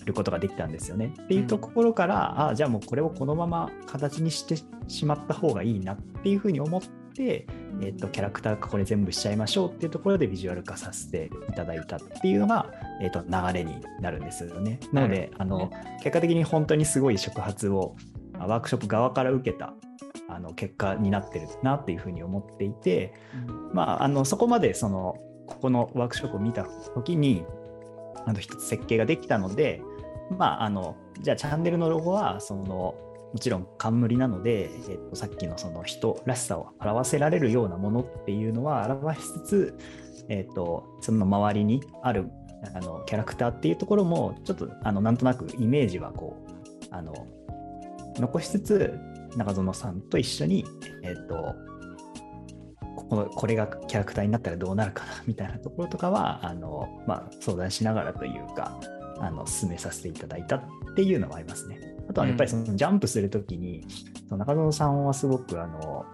[0.06, 1.14] ることができたんですよね。
[1.22, 4.56] っていうところから、うん、ああじゃあもうこれをこのまま形にして
[4.88, 7.46] しまった方がいいなっていうふうに思って、
[7.80, 14.80] えーと、キャラクター化これ全部しちゃいましょうっていうところでビジュアル化させていただいたっていうのが、えーと、流れになるんですよね。
[14.92, 17.96] なので、あの結果的に本当にすごい触発を
[18.38, 19.74] ワークショップ側から受けた
[20.28, 23.14] あの結果になってるなっていうふうに思っていて、
[23.48, 27.44] うん、まあ、あのそこまでそのここのワークショップを見た時に
[28.26, 29.82] あの一つ設計ができたので、
[30.30, 32.64] まあ、あのじゃあチャンネルのロゴはその
[33.34, 39.78] もちろん冠なので、えっと、さっきのその人らしさを表せられるようなものっていうのは表しつつ、
[40.28, 42.30] えっと、その周りにある
[42.74, 47.12] あのキャラクターっていうところもちょっとあのなんとなくイメージはこうあの
[48.16, 48.98] 残しつつ
[49.36, 50.64] 中園さんと一緒に、
[51.02, 51.54] えっと、
[53.10, 58.78] このこれがキャラクターになったらどうなるかなみたいなところとかはあの、まあ、相談しながらというか
[59.20, 60.62] あの進めさせていただいたっ
[60.96, 61.80] ていうのはありますね。
[62.08, 63.86] あとはやっぱりそのジャンプするときに、
[64.30, 66.04] うん、中園さんはすごくあの、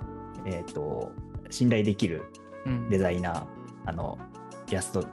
[0.46, 1.12] えーと、
[1.50, 2.22] 信頼できる
[2.90, 3.42] デザイナー、
[3.82, 4.18] うん、あの
[4.68, 5.04] イラスト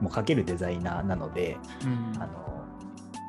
[0.00, 2.64] も描けるデザイナーなので、うん、あの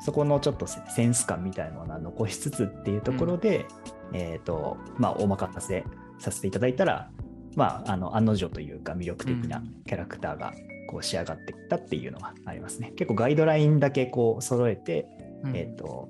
[0.04, 3.66] そこのちょっとセンス感みたいなものは残しつつっていうところで、
[4.12, 5.84] えーとまあ、お任せ
[6.18, 7.10] させていただいたら、
[7.56, 10.52] まあ、あの案の定というか魅力的なキャラクターが
[10.88, 12.92] こう仕上がってきたっていうのがありますね。
[12.96, 15.06] 結構ガイドラインだけこう揃えて、
[15.44, 16.08] うん、えっ、ー、と、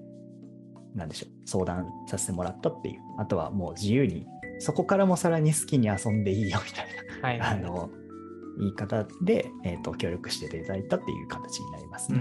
[0.94, 3.00] なんでしょう、相談させてもらったっていう。
[3.18, 4.26] あとはもう自由に、
[4.60, 6.86] そこからもさらに好きに遊んでいいよみたい
[7.20, 7.90] な、はいはい、あの
[8.58, 12.20] 言い方で、えーと、協力していただいたっていう形になりますね。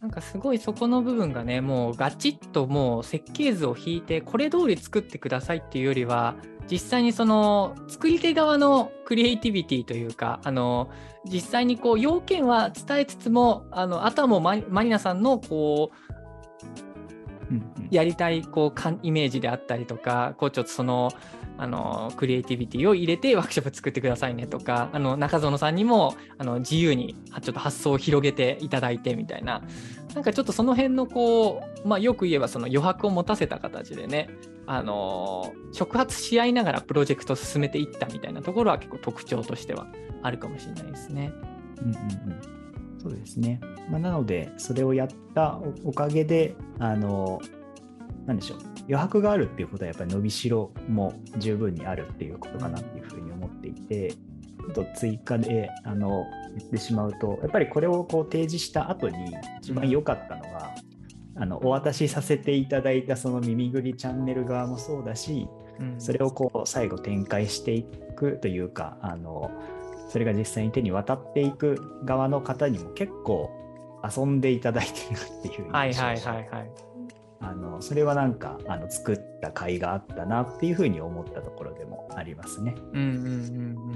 [0.00, 6.36] なんかすごいそこの部分がねもうガチッともう設計図を引いてこれ通り作ってくださいっていうよりは
[6.70, 10.88] 実際にその作り手側のクリエイティビティというかあの
[11.30, 16.10] 実際にこう要件は伝えつつもあのあとはもうマリナさんのこう
[17.90, 21.10] やりたいこうイメージであったりとかこうちょっとその
[21.60, 29.62] あのクリエイティビティを入れてワークショップ作ってくださいねとかあの中園さんにもあの自由にちょっと発想を広げていただいてみたいな
[30.14, 34.30] なんかちょっとその辺のこう、まあ、よく言えばその余白を持たせた形でね
[34.66, 39.86] あの触発し合いながらプロジェクトを進めていったみたいなところは結構特徴としては
[40.22, 41.30] あるかもしれないですね。
[41.82, 42.60] うんうんうん
[43.02, 43.60] そうですね。
[43.88, 47.40] まあ、なので、それをやったおかげで、あの、
[48.26, 56.24] なんでしょう、余白があるっていうことはやっぱり伸びしろも十分にあるっていうことかなっていうふうに思っていて、ちょっと追加であの
[56.58, 59.16] 言ってしまうと、やっぱりこれをこう提示した後に
[59.62, 60.74] 一番良かったのは、
[61.36, 65.48] あのお渡しさせていただいたその耳ぐりチャンネル側もそうだし、
[65.98, 67.84] それをこう最後展開してい
[68.16, 69.50] くというか、あの
[70.08, 73.50] それが実際に手に渡っていく側の方にも結構
[74.04, 76.70] 遊んでいただいてるっていう印象はいはいはいはい
[77.40, 82.74] あのそれはなんかあの作った甲斐があったなっていうふうに思ったところでもありますね。
[82.92, 83.90] うんうんうんうん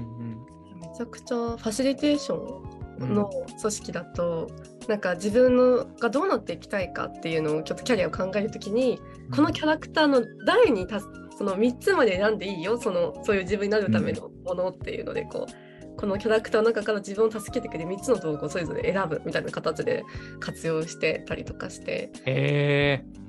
[0.73, 4.49] うん、めちゃくちゃファシリテーションの組織だと、
[4.81, 15.65] うん、なんか自分のがどうなっていきたいかっていうのをちょっとキャリアを考えるときに、うん、このキャラクターの誰にたその3つまで選んでいいよそのそういう自分になるためのものっていうのでこう。
[15.97, 20.03] このキャラクターの中から自分を助けてくれる3つの道具をそれぞれ選ぶみたいな形で
[20.41, 22.11] 活用してたりとかして。
[22.25, 23.24] へー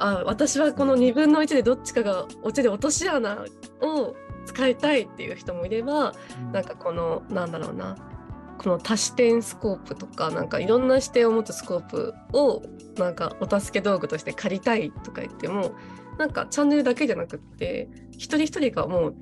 [0.00, 3.44] あ私はこの2分の1でどっちかが落ちで落とし穴
[3.80, 4.14] を
[4.46, 7.96] 使いたいっていう人もいれば、うん、なんかこのなんだろうな
[8.58, 12.62] この多視点スコープとかなんかいろんな視点を持つスコープを
[12.96, 15.72] なんかお助け道具として借りたいとか言っても
[16.18, 19.14] なんかチャンネルだけじゃなくって一人一人がもう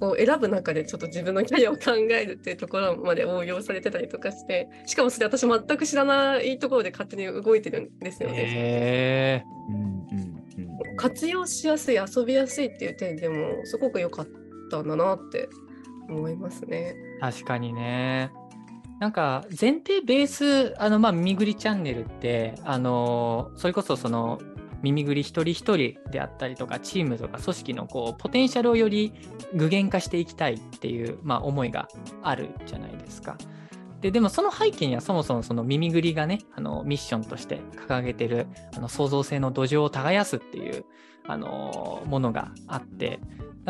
[0.00, 9.44] こう選ぶ中でちょっと自分のキャリアを考えるっていうところまで応用されてたりとかしてしかもそれ私全く知らないところで勝手に動いてるんですよね。
[10.96, 14.26] 活用しやすい遊びやすいっていう点でもすごく良かっ
[14.70, 15.48] たんだなって
[16.08, 16.94] 思いますね。
[17.20, 18.32] 確かにね。
[19.00, 24.40] なんか前提ベースあのまあ耳ぐりチャンネルってあのそれこそその
[24.82, 29.12] 耳ぐり一人一人であったりとかチームとか組織のこうポテンシャルをより
[29.54, 31.88] 具現化していきたいっていう、まあ、思いが
[32.22, 33.36] あるじゃないですか。
[34.00, 40.84] ででもその背景にはそもそもその耳ぐりがねあのミッションとして掲げてるあの創造性の土壌を耕すっていう
[41.26, 43.18] あのものがあって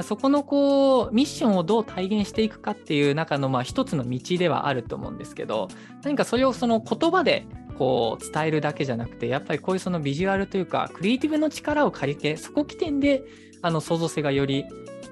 [0.03, 5.69] そこのこうミッションをどう体現していくかっていう中のまあ一つの道ではあると思うんですけど
[6.05, 7.47] 何かそれをその言葉で
[7.79, 13.23] こう伝えるだけじゃなくてやっぱりこういうそのビジュアルというかクリエイティブの力を借りてそこ起点で
[13.63, 14.65] あの創造性がより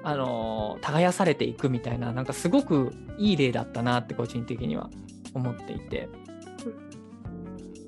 [0.03, 4.89] あの耕されていくみたいななんかすごくいい例だったなって個人的には
[5.33, 6.09] 思っていて。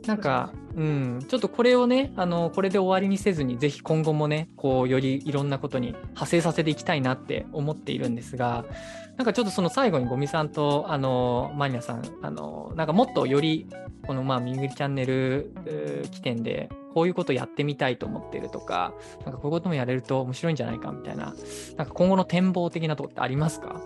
[0.06, 8.66] なんか、うん、ちょっとこれをね、あのこれで終わりにせずに、ぜひ今後もね、こうよりいろんなことに派生させていきたいなって思っているんですが、
[9.20, 13.68] なんかちょっとその最後にゴミさんとあのマニアさん、あのなんかもっとより
[14.08, 15.52] このまあみぐりチャンネル
[16.10, 18.94] 起点でこういうことやってみたいと思ってるとか、
[19.26, 21.36] なんかこういうこともやれると面白いんじゃないかみたいな、
[21.76, 23.82] なんか今後の展望的なところってありますか？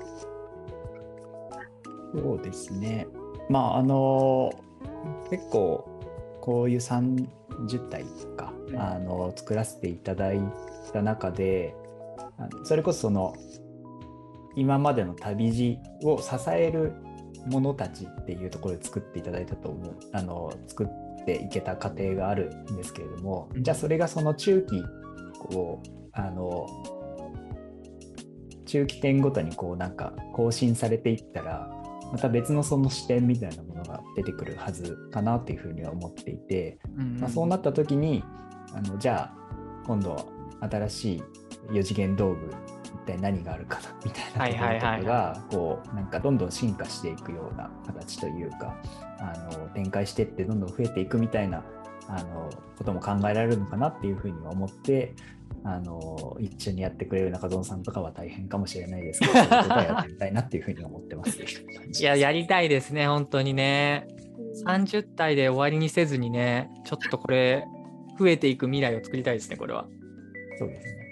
[2.14, 3.08] そうですね。
[3.50, 4.52] まああの
[5.32, 5.90] 結構
[6.42, 10.40] こういう30体とか、うん、あの作らせていただい
[10.94, 11.74] た中で
[12.66, 13.36] それこそその
[14.56, 16.93] 今までの旅路を支える
[17.47, 24.84] 者たちっていうところで作っていただいたと思うあの作っていけた過程があるんですけれども、じゃあそれがその中期
[25.39, 26.68] こうあの
[28.66, 31.70] 中期点ごとにこうなんか更新されていったら
[32.12, 38.24] また別のその視点みたいなものが出てくるはずかなっていうふうには思っていて、うんうん、まあ、そうなった時に
[38.74, 39.36] あのじゃあ
[39.86, 40.16] 今度
[40.62, 41.24] 新しい
[41.72, 42.62] 4次元道具一
[43.04, 48.76] 体何があるかなみたいなところとかがこうなんかどんどん進化していくような形というか
[49.20, 51.64] あの展開していってどんどん増えていくみたいな
[52.08, 55.14] あのことも考えられるのかなっていうふうには思って
[55.64, 59.43] あの一緒にやってくれる中園さんとかは大変かもしれないですけど、や
[60.01, 61.39] ってみたいなっていうふうに思ってます。
[61.41, 64.08] いや、やりたいですね、本当にね。
[64.66, 67.66] 30体で終わりにせずにね、ちょっとこれ、
[68.20, 69.88] 増えていく未来を作りたいですね、これは。
[70.60, 71.03] そうですね。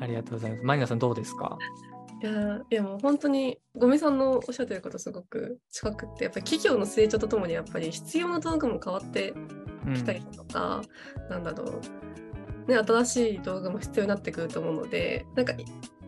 [0.00, 0.64] ありがとうございます。
[0.64, 1.58] マリナさん、どうですか？
[2.22, 9.32] いやいやもう本当にゴミさんのおっしゃってることすごく近くってやっぱり企業の成長とともにやっぱり必要な道具も変わって
[9.94, 10.82] きたりとか、
[11.16, 11.80] うん、なんだろ
[12.68, 15.54] う、ね、新しい道具も必要になってくると思うのでなんか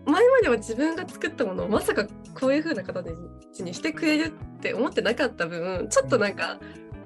[0.04, 2.06] 前までは自分が作ったものをまさか
[2.38, 6.60] こういう風な形にしてくれるって思ってなかった分ちょっとなんか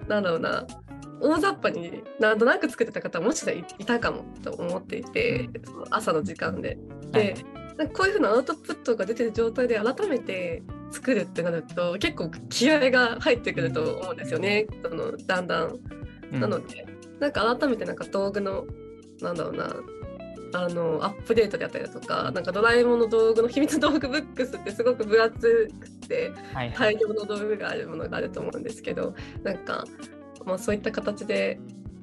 [0.08, 0.66] なんだろうな
[1.20, 6.78] 大雑把になんとなく作ってた方もしかしたらいたかもと思っていてその朝の時間で。
[7.12, 7.34] で、はい。
[7.76, 14.66] なんかこういうふうなアウトプットが出てる状態で改めて作るってなると結構気合が入ってくると思うんですよね。
[14.82, 15.78] そのだんだん。
[16.32, 18.66] なので、うん、なんか改めてなんか道具の
[19.20, 19.76] なんだろうな
[20.54, 26.32] あのアップデートであったりだとかなんかドラえもんの道具の秘密道具ブックスってすごく分厚くて
[26.74, 29.84] 大量の道具があるものがあると思うんですけど、なんか、
[30.46, 31.58] まあ、そういった形で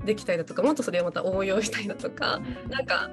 [0.06, 3.10] できたりだとかもっとそれをまた応用したりだとか、うん、なんか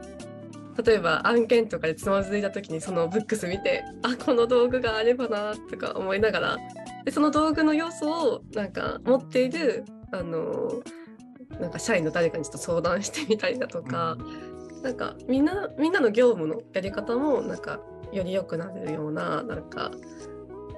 [0.85, 6.59] 例えば案件とかでつまずいた時にそのブックス見てあこの道具があればなとか思いながら
[7.05, 10.83] でその道具の要素をなんか持っているあの
[11.61, 17.81] なんか社員の誰かにちょっと相談してみたりだとか、うん、なんかみんなみんなの業務のやり方もなんか
[18.13, 19.91] より良くなるようななんか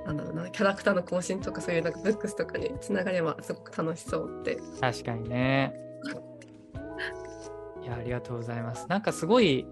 [0.07, 4.59] なんだろうなキャラクターの更新とかそういうなんかブックスとかにつながればすごく楽しそうって。
[4.81, 5.75] 確かにね。
[7.83, 8.87] いやありがとうございます。
[8.89, 9.67] なんかすごい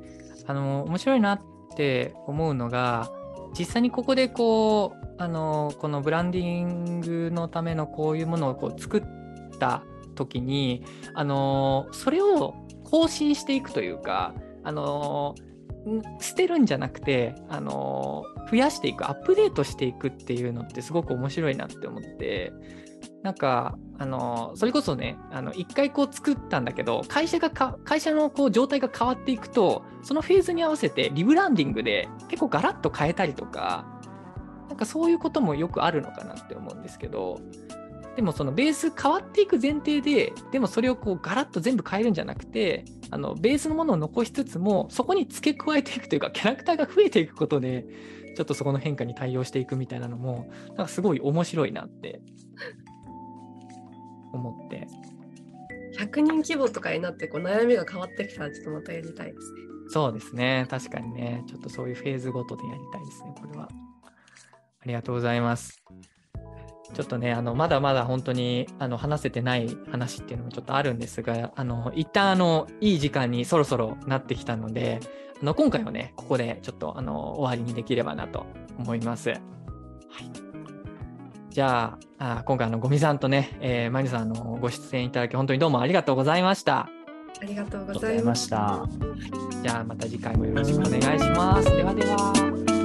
[0.47, 1.41] あの面白いなっ
[1.77, 3.11] て思うのが
[3.59, 9.03] 実際にここでこうあのこのブランディングのためのこういうものをこう作っ
[9.59, 9.83] た
[10.15, 12.55] 時にあのそれを
[12.85, 15.35] 更新していくというかあの
[16.21, 22.53] 捨てるんじゃなくてあの増やしていくアップデートしていくっていうのってすごく面白いなって思って
[23.23, 25.19] なんかあのそれこそね
[25.55, 34.01] 一回こう作ったんだけど会社が会社のこう状態が変わっていくとそのフェーズに合わせてリブランディングで結構ガラッと変えたりとか
[34.69, 37.41] なんかそういうこともよくあるのかなって思うんですけど
[38.21, 47.87] でもそのベース変わっていく前提ででもそれをこうガラッと全部変えるんじゃなくてあのベースのものを残しつつもそこに付け加えていくというかキャラクターが増えていくことで
[48.37, 52.21] ちょっとそこの変化に対応していくみたいなのもなんかすごい面白いなって
[54.35, 54.87] 思って。
[55.99, 59.61] 100人規模とかになってこう悩みが変わってきたらちょっとまたやりたいですね。
[59.89, 60.67] そうですね。
[60.69, 61.43] 確かにね。
[61.49, 63.35] ちょっとそういうフェーズごとでやりたいですね。
[63.41, 63.69] これは。
[64.83, 65.83] ありがとうございます。
[66.93, 75.01] ちょっとね、あのまだまだ本当にあの話せてない話っていうのもちょっとあるんですが、あの一旦あのいい時間にそろそろなってきたので、
[75.41, 78.47] あの今回はね、ここでちょっとあの終わりにできればなと
[78.79, 79.31] 思います。
[79.31, 79.41] はい
[81.51, 86.89] じゃあ、あ今回のゴミさんとね、えー、マリさんのご出演いただき、本当にどうもありがとうございました。
[87.43, 88.87] ありがとうございました。
[89.63, 91.77] じゃあ、また次回もよろしくお願いします。
[91.77, 92.80] ではでは。